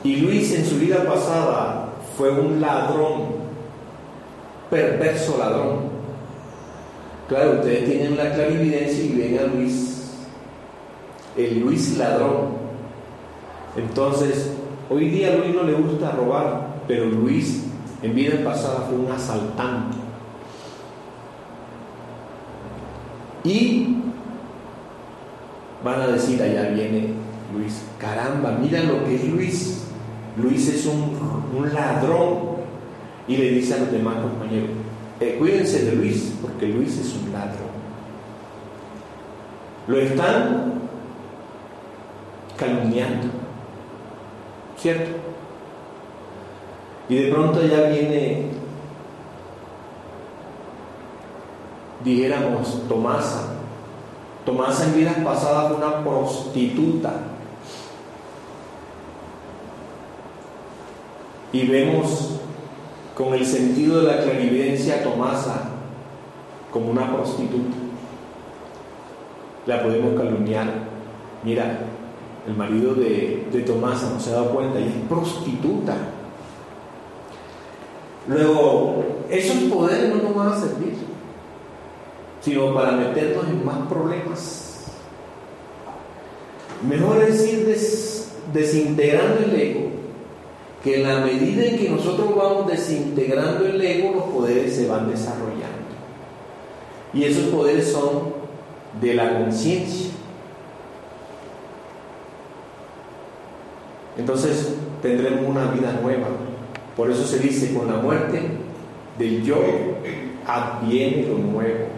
y 0.04 0.16
Luis 0.18 0.54
en 0.54 0.66
su 0.66 0.78
vida 0.78 1.04
pasada 1.06 1.90
fue 2.18 2.32
un 2.32 2.62
ladrón, 2.62 3.28
perverso 4.70 5.38
ladrón. 5.38 5.98
Claro, 7.28 7.56
ustedes 7.56 7.86
tienen 7.86 8.16
la 8.16 8.34
clarividencia 8.34 9.04
y 9.04 9.14
ven 9.14 9.40
a 9.40 9.44
Luis, 9.54 10.14
el 11.36 11.60
Luis 11.60 11.98
ladrón. 11.98 12.58
Entonces, 13.76 14.54
hoy 14.90 15.10
día 15.10 15.36
Luis 15.36 15.54
no 15.54 15.64
le 15.64 15.74
gusta 15.74 16.12
robar, 16.12 16.68
pero 16.88 17.06
Luis 17.06 17.66
en 18.02 18.16
vida 18.16 18.44
pasada 18.44 18.86
fue 18.88 18.98
un 18.98 19.12
asaltante. 19.12 19.98
Y 23.44 23.97
van 25.88 26.02
a 26.02 26.08
decir, 26.08 26.42
allá 26.42 26.70
viene 26.70 27.14
Luis, 27.54 27.84
caramba, 27.98 28.58
mira 28.62 28.84
lo 28.84 29.06
que 29.06 29.16
es 29.16 29.30
Luis. 29.30 29.84
Luis 30.36 30.68
es 30.68 30.86
un, 30.86 31.18
ladrón. 31.74 32.58
Y 33.28 33.38
le 33.38 33.52
dice 33.52 33.74
a 33.74 33.80
los 33.80 33.92
demás 33.92 34.16
compañeros, 34.22 34.70
eh, 35.20 35.36
cuídense 35.40 35.86
de 35.86 35.96
Luis, 35.96 36.34
porque 36.42 36.68
Luis 36.68 36.98
es 36.98 37.14
un 37.16 37.34
ladrón. 37.34 37.68
Lo 39.88 39.98
están 39.98 40.74
calumniando, 42.58 43.28
¿cierto? 44.78 45.12
Y 47.10 47.16
de 47.16 47.32
pronto 47.32 47.62
ya 47.66 47.90
viene, 47.90 48.48
dijéramos, 52.04 52.88
Tomasa. 52.88 53.57
Tomasa 54.48 54.86
en 54.86 54.96
vidas 54.96 55.18
pasadas 55.26 55.68
fue 55.68 55.76
una 55.76 56.06
prostituta 56.06 57.12
y 61.52 61.68
vemos 61.68 62.40
con 63.14 63.34
el 63.34 63.46
sentido 63.46 64.00
de 64.00 64.08
la 64.08 64.24
clarividencia 64.24 64.96
a 64.96 65.04
Tomasa 65.04 65.70
como 66.72 66.92
una 66.92 67.14
prostituta. 67.14 67.76
La 69.66 69.84
podemos 69.84 70.18
calumniar. 70.18 70.72
Mira, 71.44 71.80
el 72.48 72.56
marido 72.56 72.96
de, 72.96 73.50
de 73.52 73.62
Tomasa 73.64 74.12
no 74.12 74.20
se 74.22 74.30
ha 74.30 74.36
dado 74.36 74.52
cuenta 74.52 74.80
y 74.80 74.84
es 74.84 74.94
prostituta. 75.10 75.94
Luego, 78.30 79.04
esos 79.30 79.64
poderes 79.64 80.16
no 80.16 80.24
nos 80.24 80.34
van 80.34 80.54
a 80.54 80.58
servir, 80.58 80.94
sino 82.48 82.74
para 82.74 82.94
meternos 82.94 83.46
en 83.50 83.66
más 83.66 83.78
problemas. 83.90 84.86
Mejor 86.88 87.22
es 87.24 87.46
ir 87.46 87.78
desintegrando 88.54 89.40
el 89.44 89.54
ego 89.54 89.90
que 90.82 91.02
en 91.02 91.10
la 91.10 91.26
medida 91.26 91.66
en 91.66 91.78
que 91.78 91.90
nosotros 91.90 92.34
vamos 92.34 92.68
desintegrando 92.68 93.66
el 93.66 93.82
ego, 93.82 94.14
los 94.16 94.24
poderes 94.34 94.78
se 94.78 94.88
van 94.88 95.10
desarrollando. 95.10 95.66
Y 97.14 97.26
esos 97.26 97.48
poderes 97.48 97.92
son 97.92 98.36
de 99.02 99.14
la 99.14 99.40
conciencia. 99.40 100.12
Entonces 104.18 104.74
tendremos 105.02 105.46
una 105.46 105.70
vida 105.72 106.00
nueva. 106.02 106.28
Por 106.96 107.12
eso 107.12 107.28
se 107.28 107.40
dice, 107.40 107.74
con 107.74 107.88
la 107.88 107.98
muerte 107.98 108.42
del 109.20 109.44
yo 109.44 109.58
adviene 110.46 111.28
lo 111.28 111.40
nuevo. 111.40 111.97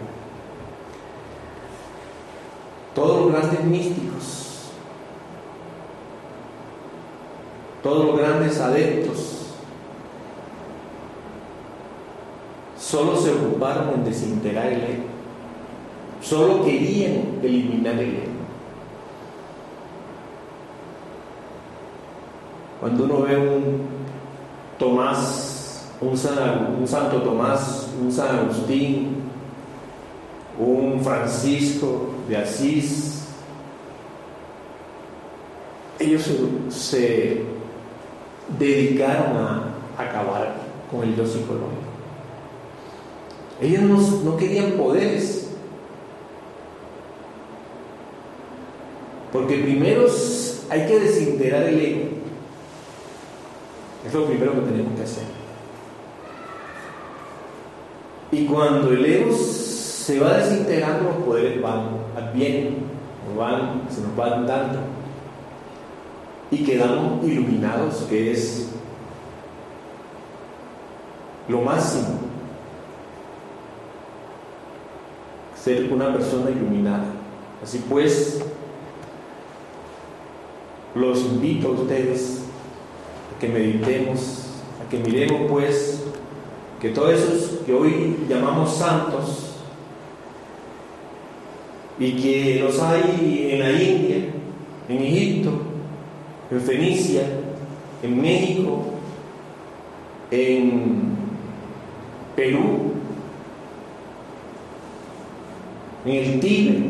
Todos 2.94 3.22
los 3.22 3.32
grandes 3.32 3.64
místicos. 3.64 4.40
Todos 7.82 8.06
los 8.06 8.18
grandes 8.18 8.60
adeptos, 8.60 9.46
solo 12.78 13.16
se 13.16 13.32
ocuparon 13.32 13.94
en 13.94 14.04
desintegrar 14.04 14.66
el 14.66 14.82
ego, 14.82 15.04
solo 16.20 16.62
querían 16.62 17.38
eliminar 17.42 17.94
el 17.94 18.16
ego. 18.16 18.30
Cuando 22.80 23.04
uno 23.04 23.22
ve 23.22 23.36
un 23.38 23.80
Tomás, 24.78 25.90
un, 26.02 26.10
un 26.10 26.86
Santo 26.86 27.22
Tomás, 27.22 27.88
un 28.02 28.12
San 28.12 28.40
Agustín, 28.40 29.19
un 30.60 31.02
Francisco 31.02 32.10
de 32.28 32.36
Asís, 32.36 33.22
ellos 35.98 36.30
se 36.68 37.42
dedicaron 38.58 39.36
a 39.36 39.74
acabar 39.98 40.54
con 40.90 41.02
el 41.02 41.16
yo 41.16 41.26
psicológico. 41.26 41.90
Ellos 43.60 43.82
no, 44.24 44.36
querían 44.36 44.72
poderes. 44.72 45.48
Porque 49.32 49.58
primero 49.58 50.06
hay 50.70 50.86
que 50.86 50.98
desintegrar 50.98 51.64
el 51.64 51.78
ego. 51.78 52.08
Es 54.06 54.14
lo 54.14 54.26
primero 54.26 54.54
que 54.54 54.70
tenemos 54.70 54.96
que 54.96 55.02
hacer. 55.04 55.24
Y 58.32 58.46
cuando 58.46 58.92
el 58.92 59.04
ego 59.04 59.30
se 60.00 60.18
va 60.18 60.38
desintegrando, 60.38 61.10
los 61.10 61.16
poderes 61.26 61.60
van, 61.60 61.90
bien, 62.34 62.78
van, 63.36 63.82
se 63.90 64.00
nos 64.00 64.16
van 64.16 64.46
dando 64.46 64.78
y 66.50 66.64
quedamos 66.64 67.22
iluminados, 67.22 68.06
que 68.08 68.32
es 68.32 68.68
lo 71.48 71.60
máximo. 71.60 72.18
Ser 75.54 75.92
una 75.92 76.12
persona 76.14 76.50
iluminada. 76.50 77.04
Así 77.62 77.84
pues, 77.86 78.42
los 80.94 81.18
invito 81.20 81.68
a 81.68 81.72
ustedes 81.72 82.40
a 83.36 83.38
que 83.38 83.48
meditemos, 83.48 84.46
a 84.82 84.88
que 84.88 84.98
miremos 84.98 85.50
pues 85.50 86.04
que 86.80 86.88
todos 86.88 87.12
esos 87.12 87.60
que 87.66 87.74
hoy 87.74 88.26
llamamos 88.28 88.74
santos, 88.74 89.49
y 92.00 92.12
que 92.12 92.60
los 92.60 92.80
hay 92.80 93.50
en 93.52 93.58
la 93.60 93.70
India, 93.72 94.16
en 94.88 94.98
Egipto, 95.02 95.52
en 96.50 96.60
Fenicia, 96.62 97.22
en 98.02 98.22
México, 98.22 98.84
en 100.30 101.02
Perú, 102.34 102.94
en 106.06 106.12
el 106.12 106.40
Tíbet, 106.40 106.84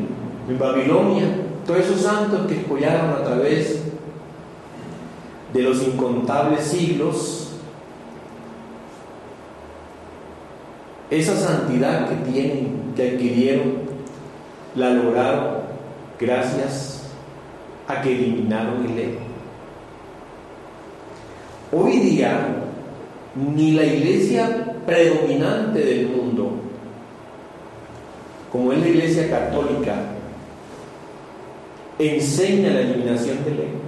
en 0.49 0.59
Babilonia, 0.59 1.25
todos 1.67 1.81
esos 1.81 2.03
santos 2.03 2.47
que 2.47 2.61
escollaron 2.61 3.11
a 3.11 3.25
través 3.25 3.83
de 5.53 5.63
los 5.63 5.83
incontables 5.83 6.63
siglos, 6.63 7.49
esa 11.11 11.37
santidad 11.37 12.09
que 12.09 12.31
tienen, 12.31 12.93
que 12.95 13.11
adquirieron, 13.11 13.90
la 14.75 14.91
lograron 14.91 15.61
gracias 16.19 17.03
a 17.89 18.01
que 18.03 18.15
eliminaron 18.15 18.85
el 18.87 18.99
ego. 18.99 19.21
Hoy 21.73 21.99
día, 21.99 22.49
ni 23.35 23.73
la 23.73 23.85
iglesia 23.85 24.77
predominante 24.87 25.81
del 25.81 26.09
mundo, 26.09 26.51
como 28.53 28.73
es 28.73 28.81
la 28.81 28.89
iglesia 28.89 29.31
católica, 29.31 29.95
enseña 31.99 32.71
la 32.71 32.81
eliminación 32.81 33.45
del 33.45 33.61
ego. 33.61 33.81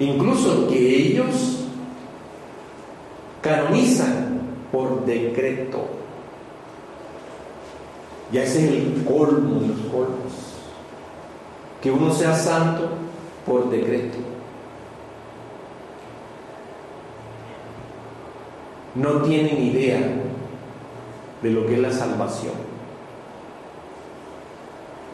Incluso 0.00 0.68
que 0.68 0.96
ellos 0.96 1.66
canonizan 3.42 4.40
por 4.72 5.04
decreto. 5.04 5.86
Ya 8.32 8.44
ese 8.44 8.64
es 8.64 8.72
el 8.72 9.04
colmo 9.04 9.60
de 9.60 9.68
los 9.68 9.80
colmos. 9.92 10.32
Que 11.82 11.90
uno 11.90 12.12
sea 12.12 12.34
santo 12.34 12.90
por 13.46 13.70
decreto. 13.70 14.18
No 18.94 19.22
tienen 19.22 19.62
idea 19.62 20.00
de 21.42 21.50
lo 21.50 21.66
que 21.66 21.74
es 21.74 21.80
la 21.80 21.92
salvación. 21.92 22.54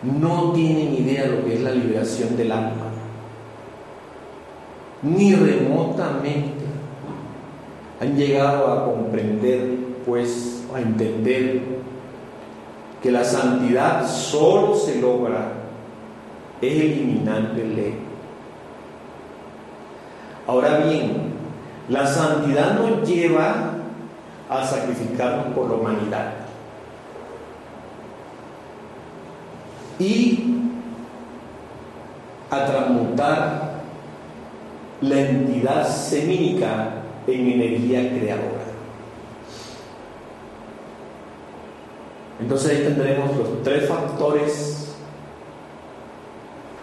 No 0.03 0.53
tienen 0.53 0.95
idea 0.95 1.25
de 1.25 1.37
lo 1.37 1.45
que 1.45 1.55
es 1.55 1.61
la 1.61 1.71
liberación 1.71 2.37
del 2.37 2.53
alma. 2.53 2.87
Ni 5.03 5.35
remotamente 5.35 6.64
han 8.01 8.17
llegado 8.17 8.73
a 8.73 8.85
comprender, 8.85 9.77
pues, 10.05 10.64
a 10.75 10.81
entender 10.81 11.62
que 13.03 13.11
la 13.11 13.25
santidad 13.25 14.07
solo 14.09 14.75
se 14.77 15.01
logra 15.01 15.53
eliminando 16.61 17.61
el 17.61 17.79
ego. 17.79 17.97
Ahora 20.47 20.79
bien, 20.79 21.35
la 21.89 22.07
santidad 22.07 22.79
nos 22.79 23.09
lleva 23.09 23.73
a 24.49 24.65
sacrificarnos 24.65 25.55
por 25.55 25.69
la 25.69 25.75
humanidad. 25.75 26.33
Y 29.99 30.55
a 32.51 32.67
transmutar 32.67 33.77
la 35.01 35.19
entidad 35.19 35.89
semínica 35.89 37.03
en 37.27 37.51
energía 37.51 38.09
creadora. 38.11 38.66
Entonces 42.47 42.71
ahí 42.71 42.85
tendremos 42.85 43.37
los 43.37 43.61
tres 43.65 43.89
factores 43.89 44.87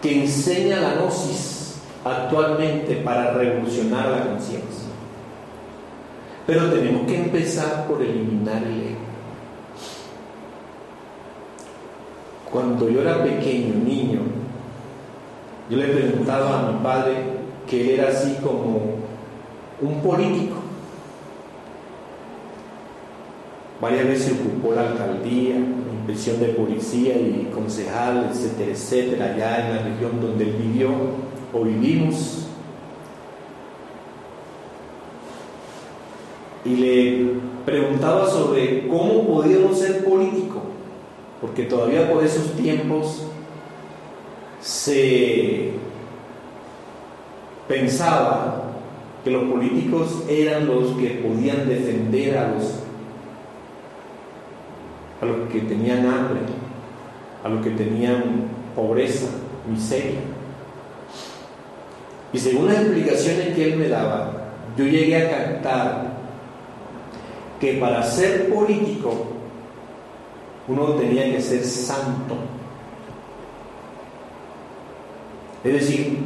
que 0.02 0.24
enseña 0.24 0.78
la 0.78 0.96
gnosis 0.96 1.76
actualmente 2.04 2.96
para 2.96 3.32
revolucionar 3.32 4.10
la 4.10 4.26
conciencia. 4.26 4.90
Pero 6.46 6.70
tenemos 6.70 7.06
que 7.06 7.16
empezar 7.16 7.86
por 7.86 8.02
eliminar 8.02 8.62
el 8.62 8.88
ego. 8.88 8.98
Cuando 12.52 12.90
yo 12.90 13.00
era 13.00 13.24
pequeño, 13.24 13.82
niño, 13.82 14.20
yo 15.70 15.78
le 15.78 15.86
preguntaba 15.86 16.58
a 16.58 16.72
mi 16.72 16.78
padre 16.84 17.14
que 17.66 17.94
era 17.94 18.10
así 18.10 18.36
como 18.42 18.96
un 19.80 20.02
político. 20.02 20.56
Varias 23.84 24.06
veces 24.06 24.32
ocupó 24.40 24.74
la 24.74 24.92
alcaldía, 24.92 25.56
inspección 25.56 26.40
de 26.40 26.46
policía 26.54 27.18
y 27.18 27.50
concejal, 27.52 28.30
etcétera, 28.30 28.70
etcétera, 28.70 29.24
allá 29.26 29.66
en 29.68 29.76
la 29.76 29.82
región 29.82 30.22
donde 30.22 30.44
él 30.44 30.56
vivió 30.58 30.88
o 31.52 31.64
vivimos. 31.64 32.46
Y 36.64 36.76
le 36.76 37.26
preguntaba 37.66 38.26
sobre 38.26 38.88
cómo 38.88 39.26
podíamos 39.26 39.78
ser 39.78 40.02
político, 40.02 40.62
porque 41.42 41.64
todavía 41.64 42.10
por 42.10 42.24
esos 42.24 42.52
tiempos 42.52 43.26
se 44.62 45.72
pensaba 47.68 48.62
que 49.22 49.30
los 49.30 49.44
políticos 49.44 50.24
eran 50.26 50.68
los 50.68 50.92
que 50.96 51.20
podían 51.22 51.68
defender 51.68 52.38
a 52.38 52.48
los, 52.48 52.83
a 55.24 55.26
los 55.26 55.48
que 55.50 55.60
tenían 55.60 56.06
hambre, 56.06 56.40
a 57.42 57.48
los 57.48 57.64
que 57.64 57.70
tenían 57.70 58.48
pobreza, 58.76 59.26
miseria. 59.68 60.20
Y 62.32 62.38
según 62.38 62.66
las 62.66 62.78
explicaciones 62.78 63.54
que 63.54 63.72
él 63.72 63.78
me 63.78 63.88
daba, 63.88 64.32
yo 64.76 64.84
llegué 64.84 65.16
a 65.16 65.30
captar 65.30 66.14
que 67.60 67.74
para 67.74 68.02
ser 68.02 68.52
político 68.52 69.26
uno 70.66 70.84
tenía 70.94 71.24
que 71.24 71.40
ser 71.40 71.64
santo. 71.64 72.36
Es 75.62 75.72
decir, 75.72 76.18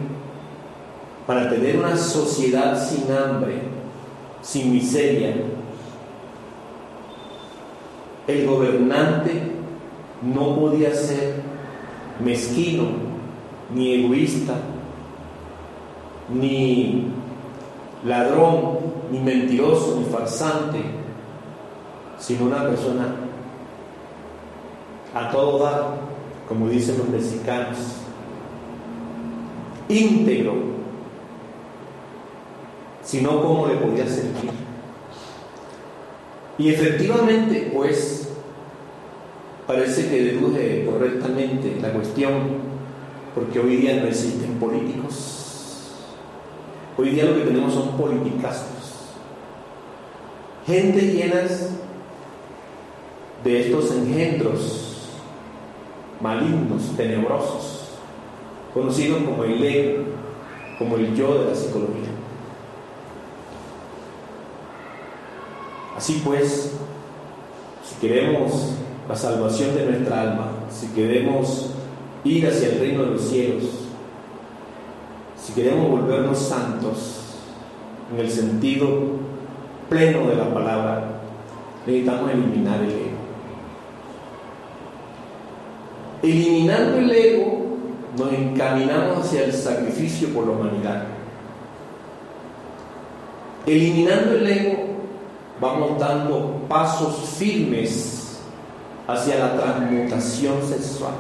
para 1.27 1.51
tener 1.51 1.79
una 1.79 1.97
sociedad 1.97 2.83
sin 2.83 3.13
hambre, 3.13 3.61
sin 4.41 4.73
miseria. 4.73 5.35
El 8.29 8.47
gobernante 8.47 9.41
no 10.21 10.55
podía 10.55 10.95
ser 10.95 11.41
mezquino, 12.23 12.85
ni 13.75 13.95
egoísta, 14.05 14.55
ni 16.29 17.07
ladrón, 18.05 18.81
ni 19.11 19.19
mentiroso, 19.19 19.97
ni 19.99 20.05
farsante, 20.13 20.79
sino 22.19 22.45
una 22.45 22.65
persona 22.65 23.15
a 25.15 25.31
todo 25.31 25.59
dar, 25.65 25.97
como 26.47 26.69
dicen 26.69 26.99
los 26.99 27.09
mexicanos, 27.09 27.79
íntegro, 29.89 30.55
sino 33.03 33.41
cómo 33.41 33.69
le 33.69 33.77
podía 33.77 34.07
sentir. 34.07 34.68
Y 36.59 36.71
efectivamente, 36.71 37.71
pues, 37.73 38.29
parece 39.67 40.09
que 40.09 40.25
deduje 40.25 40.85
correctamente 40.85 41.79
la 41.81 41.93
cuestión, 41.93 42.33
porque 43.35 43.61
hoy 43.61 43.77
día 43.77 44.01
no 44.01 44.09
existen 44.09 44.55
políticos. 44.59 45.93
Hoy 46.97 47.11
día 47.11 47.27
lo 47.27 47.37
que 47.37 47.45
tenemos 47.45 47.75
son 47.75 47.97
politicastos. 47.97 49.15
Gente 50.67 51.01
llenas 51.01 51.71
de 53.45 53.61
estos 53.61 53.93
engendros 53.93 54.89
malignos, 56.21 56.97
tenebrosos, 56.97 57.91
conocidos 58.75 59.23
como 59.23 59.45
el 59.45 59.63
ego, 59.63 60.05
como 60.79 60.97
el 60.97 61.15
yo 61.15 61.39
de 61.39 61.51
la 61.51 61.55
psicología. 61.55 62.18
Así 65.99 66.23
pues, 66.25 66.75
si 67.85 68.07
queremos 68.07 68.71
la 69.09 69.17
salvación 69.17 69.75
de 69.75 69.85
nuestra 69.85 70.21
alma, 70.21 70.51
si 70.71 70.87
queremos 70.91 71.71
ir 72.23 72.47
hacia 72.47 72.69
el 72.69 72.79
reino 72.79 73.03
de 73.03 73.11
los 73.11 73.23
cielos, 73.23 73.65
si 75.43 75.53
queremos 75.55 75.91
volvernos 75.91 76.39
santos 76.39 77.35
en 78.13 78.21
el 78.21 78.31
sentido 78.31 78.87
pleno 79.89 80.29
de 80.29 80.37
la 80.37 80.55
palabra, 80.55 81.21
necesitamos 81.85 82.31
eliminar 82.31 82.81
el 82.81 82.91
ego. 82.91 83.19
Eliminando 86.23 86.99
el 86.99 87.11
ego, 87.11 87.67
nos 88.17 88.33
encaminamos 88.35 89.27
hacia 89.27 89.47
el 89.47 89.53
sacrificio 89.53 90.29
por 90.29 90.47
la 90.47 90.53
humanidad. 90.53 91.07
Eliminando 93.67 94.37
el 94.37 94.47
ego, 94.47 94.78
vamos 95.61 95.99
dando 95.99 96.63
pasos 96.69 97.29
firmes 97.37 98.39
hacia 99.07 99.39
la 99.39 99.57
transmutación 99.57 100.63
sexual. 100.63 101.15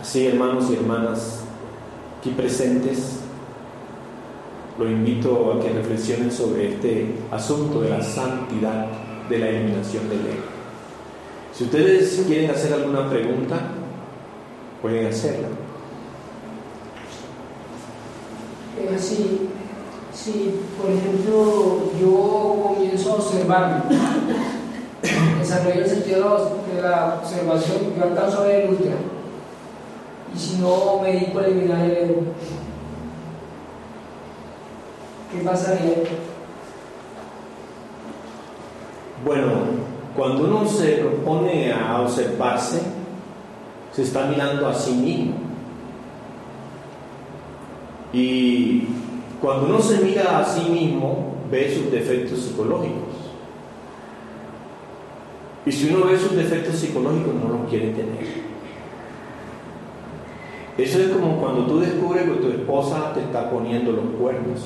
Así, 0.00 0.26
hermanos 0.26 0.68
y 0.70 0.74
hermanas 0.74 1.40
aquí 2.18 2.30
presentes, 2.30 3.20
lo 4.78 4.90
invito 4.90 5.52
a 5.52 5.60
que 5.60 5.70
reflexionen 5.70 6.30
sobre 6.30 6.74
este 6.74 7.14
asunto 7.30 7.80
de 7.82 7.90
la 7.90 8.02
santidad 8.02 8.86
de 9.28 9.38
la 9.38 9.48
eliminación 9.48 10.08
del 10.08 10.20
ego. 10.20 10.52
Si 11.52 11.64
ustedes 11.64 12.24
quieren 12.26 12.50
hacer 12.50 12.72
alguna 12.72 13.08
pregunta, 13.08 13.60
pueden 14.80 15.06
hacerla. 15.06 15.61
Si, 18.98 20.60
por 20.80 20.90
ejemplo, 20.90 21.90
yo 22.00 22.62
comienzo 22.62 23.12
a 23.12 23.14
observar, 23.14 23.84
desarrollo 25.38 25.80
el 25.82 25.88
sentido 25.88 26.62
de 26.74 26.82
la 26.82 27.20
observación, 27.22 27.94
yo 27.96 28.04
alcanzo 28.04 28.42
a 28.42 28.46
ver 28.46 28.64
el 28.64 28.70
ultra. 28.70 28.92
Y 30.34 30.38
si 30.38 30.56
no 30.58 31.00
me 31.02 31.12
dedico 31.12 31.38
a 31.38 31.46
eliminar 31.46 31.84
el 31.84 31.96
ego, 31.96 32.22
¿qué 35.32 35.38
pasaría? 35.44 35.96
Bueno, 39.24 39.52
cuando 40.16 40.44
uno 40.44 40.68
se 40.68 40.96
propone 40.96 41.72
a 41.72 42.00
observarse, 42.00 42.82
se 43.92 44.02
está 44.02 44.26
mirando 44.26 44.68
a 44.68 44.74
sí 44.74 44.92
mismo. 44.92 45.41
Y 48.12 48.82
cuando 49.40 49.66
uno 49.66 49.80
se 49.80 50.04
mira 50.04 50.38
a 50.38 50.44
sí 50.44 50.70
mismo, 50.70 51.36
ve 51.50 51.74
sus 51.74 51.90
defectos 51.90 52.40
psicológicos. 52.40 53.12
Y 55.64 55.72
si 55.72 55.92
uno 55.92 56.06
ve 56.06 56.18
sus 56.18 56.34
defectos 56.34 56.76
psicológicos, 56.76 57.34
no 57.34 57.48
los 57.48 57.70
quiere 57.70 57.90
tener. 57.90 58.52
Eso 60.76 60.98
es 61.00 61.08
como 61.08 61.36
cuando 61.38 61.66
tú 61.66 61.80
descubres 61.80 62.24
que 62.24 62.30
tu 62.30 62.48
esposa 62.48 63.12
te 63.14 63.20
está 63.20 63.50
poniendo 63.50 63.92
los 63.92 64.06
cuernos. 64.18 64.60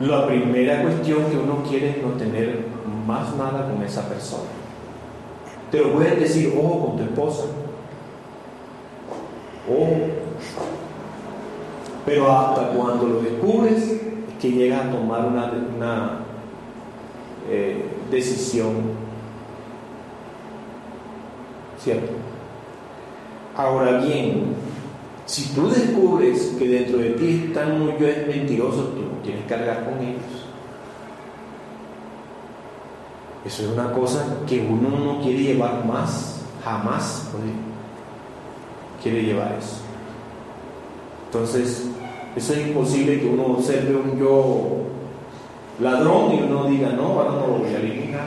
La 0.00 0.26
primera 0.26 0.82
cuestión 0.82 1.24
que 1.30 1.36
uno 1.36 1.62
quiere 1.68 1.90
es 1.90 2.02
no 2.02 2.10
tener 2.10 2.66
más 3.06 3.34
nada 3.36 3.70
con 3.70 3.82
esa 3.82 4.08
persona. 4.08 4.50
Te 5.70 5.78
lo 5.80 5.92
pueden 5.92 6.20
decir, 6.20 6.52
ojo 6.56 6.86
con 6.86 6.96
tu 6.96 7.02
esposa. 7.04 7.44
Ojo. 9.68 9.96
Pero 12.04 12.32
hasta 12.32 12.68
cuando 12.68 13.06
lo 13.06 13.20
descubres 13.20 13.82
es 13.82 14.00
que 14.40 14.50
llegas 14.50 14.86
a 14.86 14.90
tomar 14.90 15.26
una, 15.26 15.52
una 15.76 16.18
eh, 17.48 17.84
decisión. 18.10 19.02
¿Cierto? 21.78 22.12
Ahora 23.56 23.98
bien, 23.98 24.54
si 25.26 25.54
tú 25.54 25.68
descubres 25.68 26.54
que 26.58 26.68
dentro 26.68 26.98
de 26.98 27.10
ti 27.10 27.44
están 27.48 27.78
muy 27.78 27.92
mentirosos, 27.92 28.94
tú 28.94 29.02
no 29.02 29.22
tienes 29.22 29.42
que 29.42 29.48
cargar 29.48 29.84
con 29.84 29.98
ellos. 30.00 30.22
Eso 33.44 33.62
es 33.64 33.68
una 33.70 33.92
cosa 33.92 34.38
que 34.46 34.60
uno 34.60 34.90
no 34.90 35.20
quiere 35.20 35.42
llevar 35.42 35.84
más, 35.84 36.42
jamás 36.64 37.28
quiere 39.02 39.22
llevar 39.22 39.56
eso. 39.58 39.78
Entonces, 41.26 41.86
eso 42.36 42.52
es 42.52 42.66
imposible 42.66 43.20
que 43.20 43.26
uno 43.26 43.46
observe 43.46 43.96
un 43.96 44.18
yo 44.18 44.86
ladrón 45.80 46.34
y 46.34 46.42
uno 46.42 46.64
diga, 46.64 46.90
no, 46.90 47.04
ahora 47.04 47.30
no 47.30 47.46
lo 47.46 47.58
voy 47.58 47.74
a 47.74 47.78
eliminar. 47.78 48.26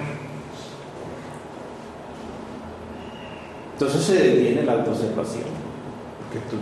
Entonces 3.74 4.04
se 4.04 4.14
detiene 4.16 4.64
la 4.64 4.74
autoobservación, 4.74 5.44
porque 6.20 6.48
tú 6.50 6.58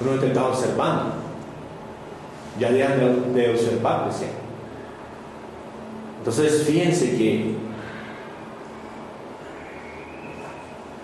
uno 0.00 0.18
te 0.18 0.28
está 0.28 0.46
observando. 0.46 1.12
Ya 2.58 2.70
dejan 2.70 2.98
de, 3.34 3.40
de 3.40 3.50
observar, 3.50 4.06
decía. 4.06 4.28
Entonces, 6.18 6.64
fíjense 6.64 7.16
que 7.16 7.54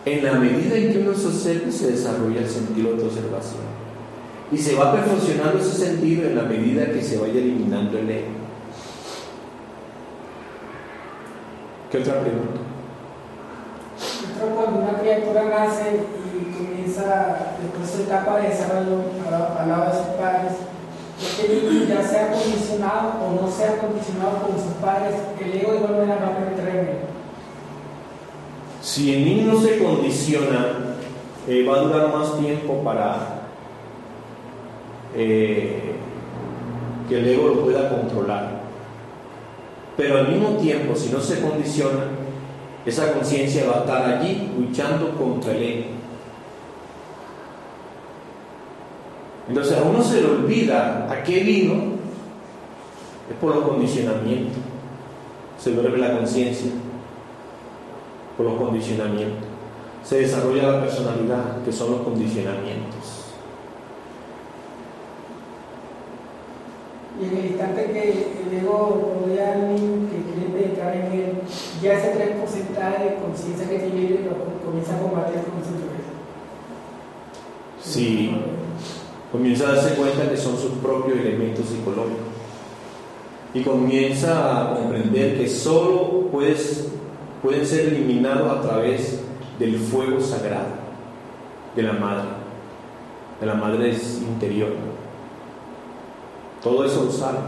en 0.06 0.24
la 0.24 0.34
medida 0.34 0.76
en 0.76 0.92
que 0.92 0.98
uno 1.00 1.12
se 1.12 1.26
observa, 1.26 1.70
se 1.70 1.90
desarrolla 1.90 2.40
el 2.40 2.48
sentido 2.48 2.94
de 2.94 3.04
observación. 3.04 3.66
Y 4.52 4.56
se 4.56 4.76
va 4.76 4.92
perfeccionando 4.92 5.58
ese 5.58 5.72
sentido 5.72 6.28
en 6.28 6.36
la 6.36 6.44
medida 6.44 6.86
que 6.86 7.02
se 7.02 7.18
vaya 7.18 7.40
eliminando 7.40 7.98
el 7.98 8.08
ego. 8.08 8.28
¿Qué 11.90 11.98
otra 11.98 12.20
pregunta? 12.20 12.60
Cuando 14.38 14.80
una 14.80 14.98
criatura 15.00 15.44
nace 15.44 16.00
comienza 16.56 17.56
después 17.60 17.90
de 17.90 17.96
su 17.96 18.02
etapa 18.04 18.38
de 18.38 18.48
desarrollo 18.50 19.02
al 19.58 19.68
lado 19.68 19.84
de 19.86 19.98
sus 19.98 20.14
padres, 20.20 20.52
este 21.18 21.86
ya 21.88 22.02
sea 22.06 22.30
condicionado 22.30 23.14
o 23.26 23.42
no 23.42 23.50
sea 23.50 23.78
condicionado 23.78 24.42
con 24.46 24.54
sus 24.54 24.74
padres, 24.80 25.16
el 25.40 25.60
ego 25.60 25.74
igual 25.74 25.96
manera 25.96 26.16
va 26.16 26.28
a 26.28 26.38
penetrar 26.38 27.05
Si 28.96 29.12
el 29.12 29.26
niño 29.26 29.52
no 29.52 29.60
se 29.60 29.76
condiciona, 29.76 30.68
eh, 31.46 31.66
va 31.68 31.76
a 31.76 31.80
durar 31.80 32.14
más 32.14 32.38
tiempo 32.38 32.82
para 32.82 33.42
eh, 35.14 35.92
que 37.06 37.18
el 37.18 37.28
ego 37.28 37.48
lo 37.48 37.60
pueda 37.60 37.90
controlar. 37.90 38.62
Pero 39.98 40.16
al 40.16 40.28
mismo 40.28 40.56
tiempo, 40.56 40.96
si 40.96 41.10
no 41.10 41.20
se 41.20 41.42
condiciona, 41.42 42.04
esa 42.86 43.12
conciencia 43.12 43.66
va 43.66 43.74
a 43.74 43.80
estar 43.80 44.02
allí 44.02 44.50
luchando 44.58 45.10
contra 45.10 45.52
el 45.52 45.62
ego. 45.62 45.86
Entonces 49.46 49.76
a 49.76 49.82
uno 49.82 50.02
se 50.02 50.22
le 50.22 50.26
olvida 50.26 51.06
a 51.12 51.22
qué 51.22 51.40
vino, 51.40 51.74
es 53.30 53.36
por 53.38 53.56
los 53.56 53.68
condicionamientos. 53.68 54.56
Se 55.58 55.72
vuelve 55.72 55.98
la 55.98 56.16
conciencia 56.16 56.70
por 58.36 58.46
los 58.46 58.58
condicionamientos. 58.58 59.44
Se 60.04 60.20
desarrolla 60.20 60.72
la 60.72 60.80
personalidad, 60.82 61.62
que 61.64 61.72
son 61.72 61.92
los 61.92 62.00
condicionamientos. 62.02 63.24
Y 67.20 67.24
en 67.24 67.36
el 67.36 67.46
instante 67.46 67.90
que 67.90 68.10
el 68.10 68.58
ego 68.62 69.20
rodea 69.20 69.54
al 69.54 69.74
niño 69.74 70.08
que 70.10 70.22
quiere 70.32 70.52
penetrar 70.52 70.96
en 70.96 71.12
él, 71.12 71.32
ya 71.82 71.94
ese 71.94 72.14
3% 72.14 73.04
de 73.04 73.14
conciencia 73.16 73.68
que 73.68 73.78
tiene 73.78 74.20
lo 74.26 74.64
comienza 74.64 74.96
a 74.96 75.00
combatir 75.00 75.40
con 75.42 75.64
su 75.64 75.76
Sí 77.90 78.36
comienza 79.32 79.68
a 79.68 79.74
darse 79.74 79.94
cuenta 79.96 80.28
que 80.30 80.36
son 80.36 80.56
sus 80.56 80.72
propios 80.82 81.18
elementos 81.18 81.66
psicológicos 81.66 82.26
y 83.52 83.62
comienza 83.62 84.72
a 84.72 84.74
comprender 84.74 85.38
que 85.38 85.48
solo 85.48 86.28
puedes, 86.30 86.88
pueden 87.46 87.64
ser 87.64 87.86
eliminados 87.86 88.58
a 88.58 88.60
través 88.60 89.20
del 89.60 89.76
fuego 89.76 90.20
sagrado 90.20 90.66
de 91.76 91.82
la 91.84 91.92
madre, 91.92 92.24
de 93.40 93.46
la 93.46 93.54
madre 93.54 93.94
interior. 94.20 94.70
Todo 96.60 96.84
eso 96.84 97.04
lo 97.04 97.12
sabe. 97.12 97.38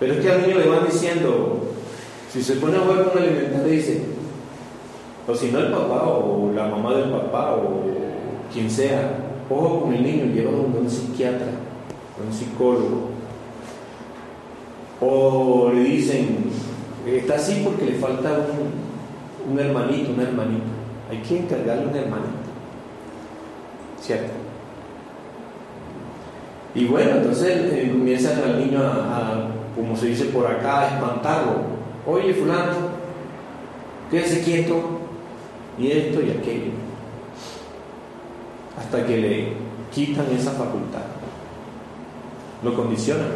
Pero 0.00 0.14
es 0.14 0.20
que 0.20 0.32
al 0.32 0.42
niño 0.42 0.58
le 0.58 0.68
van 0.68 0.86
diciendo, 0.86 1.68
si 2.32 2.42
se 2.42 2.56
pone 2.56 2.76
a 2.76 2.80
jugar 2.80 3.12
con 3.12 3.22
le 3.22 3.70
dice, 3.70 4.02
o 5.28 5.32
si 5.32 5.52
no 5.52 5.60
el 5.60 5.70
papá 5.70 6.08
o 6.08 6.50
la 6.52 6.66
mamá 6.66 6.94
del 6.94 7.10
papá 7.10 7.54
o 7.54 7.84
quien 8.52 8.68
sea, 8.68 9.22
Ojo 9.48 9.82
con 9.82 9.94
el 9.94 10.02
niño, 10.02 10.24
llévalo 10.34 10.56
a 10.56 10.60
un 10.62 10.90
psiquiatra, 10.90 11.46
un 12.26 12.32
psicólogo. 12.32 13.10
O 15.00 15.70
le 15.72 15.84
dicen, 15.84 16.50
está 17.06 17.36
así 17.36 17.62
porque 17.64 17.86
le 17.86 17.98
falta 17.98 18.30
un, 18.32 19.52
un 19.52 19.58
hermanito, 19.58 20.12
una 20.12 20.24
hermanita. 20.24 20.66
Hay 21.10 21.18
que 21.18 21.38
encargarle 21.38 21.86
un 21.86 21.96
hermanito. 21.96 22.30
¿Cierto? 24.00 24.32
Y 26.74 26.84
bueno, 26.86 27.16
entonces 27.16 27.72
eh, 27.72 27.90
comienzan 27.92 28.42
al 28.42 28.58
niño 28.58 28.80
a, 28.82 29.48
como 29.74 29.96
se 29.96 30.06
dice 30.06 30.26
por 30.26 30.46
acá, 30.46 30.80
a 30.80 30.94
espantarlo. 30.94 31.76
Oye, 32.06 32.34
fulano, 32.34 32.90
quédese 34.10 34.42
quieto, 34.42 35.00
y 35.78 35.90
esto 35.90 36.20
y 36.20 36.30
aquello 36.30 36.86
hasta 38.78 39.06
que 39.06 39.16
le 39.16 39.52
quitan 39.92 40.26
esa 40.36 40.52
facultad. 40.52 41.02
Lo 42.62 42.74
condicionan. 42.74 43.28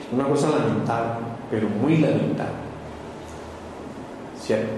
Es 0.00 0.01
una 0.12 0.28
cosa 0.28 0.50
lamentable, 0.50 1.24
pero 1.50 1.68
muy 1.68 1.98
lamentable. 1.98 2.62
¿Cierto? 4.40 4.72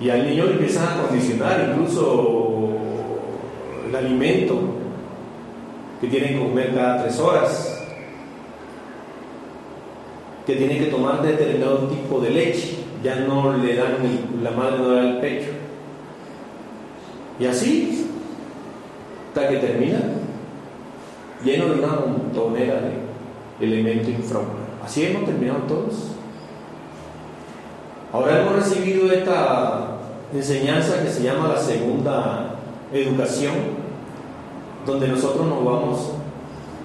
Y 0.00 0.10
al 0.10 0.28
niño 0.28 0.46
le 0.46 0.52
empiezan 0.52 0.88
a 0.88 1.02
condicionar 1.02 1.70
incluso 1.70 2.70
el 3.88 3.94
alimento 3.94 4.58
que 6.00 6.08
tiene 6.08 6.30
que 6.30 6.38
comer 6.40 6.74
cada 6.74 7.04
tres 7.04 7.18
horas, 7.20 7.84
que 10.44 10.56
tiene 10.56 10.78
que 10.78 10.86
tomar 10.86 11.22
determinado 11.22 11.88
tipo 11.88 12.20
de 12.20 12.30
leche, 12.30 12.78
ya 13.02 13.16
no 13.16 13.56
le 13.56 13.76
dan, 13.76 13.96
la 14.42 14.50
madre 14.50 14.78
no 14.78 14.88
le 14.88 14.94
da 14.96 15.08
el 15.08 15.18
pecho. 15.18 15.50
Y 17.38 17.46
así, 17.46 18.08
hasta 19.28 19.48
que 19.48 19.56
termina, 19.58 20.00
lleno 21.44 21.66
de 21.66 21.78
una 21.78 21.88
montonera 22.32 22.80
de 22.80 23.66
elementos 23.66 24.08
infrahumanos. 24.08 24.56
Así 24.84 25.04
hemos 25.04 25.24
terminado 25.24 25.60
todos. 25.60 26.08
Ahora 28.12 28.40
hemos 28.40 28.56
recibido 28.56 29.10
esta 29.10 29.98
enseñanza 30.34 31.02
que 31.02 31.08
se 31.08 31.22
llama 31.22 31.48
la 31.48 31.58
segunda 31.58 32.56
educación, 32.92 33.54
donde 34.84 35.08
nosotros 35.08 35.46
nos 35.46 35.64
vamos 35.64 36.12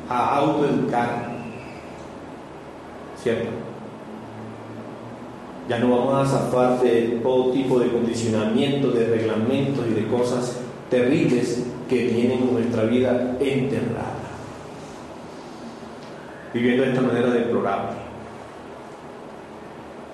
a 0.10 0.38
autoeducar, 0.38 1.30
¿cierto? 3.22 3.50
Ya 5.68 5.80
no 5.80 5.90
vamos 5.90 6.16
a 6.16 6.26
zafar 6.26 6.80
de 6.80 7.20
todo 7.22 7.52
tipo 7.52 7.78
de 7.80 7.92
condicionamiento, 7.92 8.92
de 8.92 9.08
reglamentos 9.08 9.86
y 9.90 9.96
de 9.96 10.08
cosas 10.08 10.60
terribles 10.90 11.66
que 11.90 12.08
tienen 12.08 12.44
en 12.44 12.54
nuestra 12.54 12.84
vida 12.84 13.38
enterrada. 13.42 14.17
Viviendo 16.54 16.84
de 16.84 16.90
esta 16.90 17.02
manera 17.02 17.30
deplorable. 17.30 17.98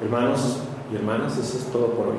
Hermanos 0.02 0.60
y 0.92 0.96
hermanas, 0.96 1.38
eso 1.38 1.58
es 1.58 1.66
todo 1.72 1.88
por 1.92 2.08
hoy. 2.08 2.18